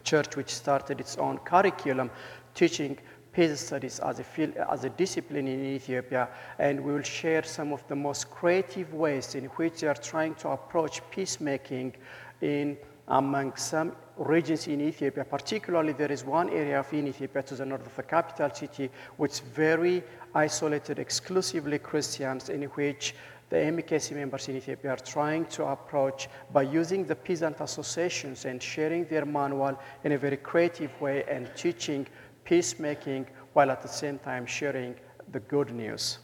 church 0.03 0.35
which 0.35 0.53
started 0.53 0.99
its 0.99 1.17
own 1.17 1.39
curriculum 1.39 2.09
teaching 2.53 2.97
peace 3.33 3.59
studies 3.59 3.99
as 3.99 4.19
a, 4.19 4.23
field, 4.23 4.55
as 4.71 4.83
a 4.83 4.89
discipline 4.91 5.47
in 5.47 5.65
Ethiopia, 5.65 6.29
and 6.59 6.79
we 6.79 6.93
will 6.93 7.01
share 7.01 7.43
some 7.43 7.73
of 7.73 7.85
the 7.87 7.95
most 7.95 8.29
creative 8.29 8.93
ways 8.93 9.33
in 9.35 9.45
which 9.57 9.81
they 9.81 9.87
are 9.87 9.95
trying 9.95 10.35
to 10.35 10.49
approach 10.49 11.01
peacemaking 11.09 11.93
in 12.41 12.77
among 13.07 13.55
some 13.55 13.95
regions 14.17 14.67
in 14.67 14.81
Ethiopia. 14.81 15.25
Particularly, 15.25 15.93
there 15.93 16.11
is 16.11 16.23
one 16.23 16.49
area 16.49 16.79
of 16.79 16.93
in 16.93 17.07
Ethiopia 17.07 17.43
to 17.43 17.55
the 17.55 17.65
north 17.65 17.85
of 17.85 17.95
the 17.95 18.03
capital 18.03 18.49
city, 18.49 18.89
which 19.17 19.31
is 19.33 19.39
very 19.39 20.03
isolated, 20.35 20.99
exclusively 20.99 21.79
Christians, 21.79 22.49
in 22.49 22.63
which 22.63 23.15
the 23.49 23.57
MKC 23.57 24.15
members 24.15 24.47
in 24.47 24.55
Ethiopia 24.55 24.91
are 24.91 24.97
trying 24.97 25.45
to 25.45 25.65
approach 25.65 26.27
by 26.51 26.63
using 26.63 27.05
the 27.05 27.15
peasant 27.15 27.59
associations 27.59 28.45
and 28.45 28.61
sharing 28.61 29.05
their 29.05 29.25
manual 29.25 29.79
in 30.03 30.13
a 30.13 30.17
very 30.17 30.37
creative 30.37 30.89
way 31.01 31.23
and 31.29 31.49
teaching 31.55 32.07
peacemaking 32.45 33.27
while 33.53 33.71
at 33.71 33.81
the 33.81 33.87
same 33.87 34.17
time 34.19 34.45
sharing 34.45 34.95
the 35.31 35.39
good 35.41 35.71
news. 35.71 36.17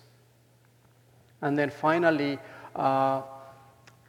And 1.41 1.57
then 1.57 1.69
finally, 1.69 2.37
uh, 2.75 3.21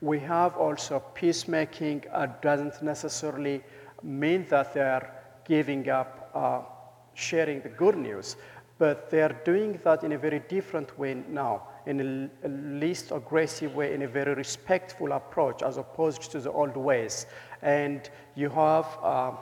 we 0.01 0.19
have 0.19 0.57
also 0.57 1.01
peacemaking 1.15 2.05
uh, 2.13 2.27
doesn't 2.41 2.83
necessarily 2.83 3.63
mean 4.03 4.47
that 4.49 4.73
they 4.73 4.81
are 4.81 5.13
giving 5.45 5.89
up 5.89 6.31
uh, 6.35 6.61
sharing 7.15 7.61
the 7.61 7.69
good 7.69 7.97
news, 7.97 8.37
but 8.79 9.11
they 9.11 9.21
are 9.21 9.37
doing 9.45 9.79
that 9.85 10.05
in 10.05 10.13
a 10.13 10.19
very 10.19 10.41
different 10.49 10.99
way 10.99 11.23
now, 11.29 11.69
in 11.87 12.31
a, 12.43 12.47
a 12.47 12.49
least 12.49 13.13
aggressive 13.13 13.75
way, 13.75 13.93
in 13.95 14.03
a 14.03 14.09
very 14.09 14.35
respectful 14.35 15.13
approach, 15.13 15.63
as 15.63 15.77
opposed 15.77 16.31
to 16.31 16.41
the 16.41 16.51
old 16.51 16.77
ways. 16.77 17.27
And 17.61 18.09
you 18.37 18.49
have 18.49 18.87
uh, 19.03 19.33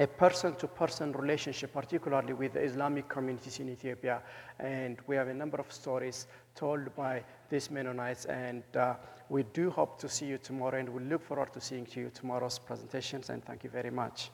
a 0.00 0.06
person-to-person 0.06 1.12
relationship, 1.12 1.72
particularly 1.72 2.32
with 2.32 2.54
the 2.54 2.60
Islamic 2.60 3.08
communities 3.08 3.60
in 3.60 3.68
Ethiopia. 3.68 4.22
And 4.58 4.98
we 5.06 5.14
have 5.14 5.28
a 5.28 5.34
number 5.34 5.58
of 5.58 5.70
stories 5.70 6.26
told 6.54 6.94
by 6.96 7.22
these 7.50 7.70
Mennonites. 7.70 8.24
And 8.24 8.64
uh, 8.74 8.94
we 9.30 9.44
do 9.44 9.70
hope 9.70 9.98
to 10.00 10.08
see 10.08 10.26
you 10.26 10.38
tomorrow, 10.38 10.78
and 10.78 10.88
we 10.88 11.02
look 11.04 11.22
forward 11.22 11.52
to 11.52 11.60
seeing 11.60 11.86
you 11.92 12.10
tomorrow's 12.10 12.58
presentations. 12.58 13.30
And 13.30 13.44
thank 13.44 13.62
you 13.64 13.70
very 13.70 13.90
much. 13.90 14.30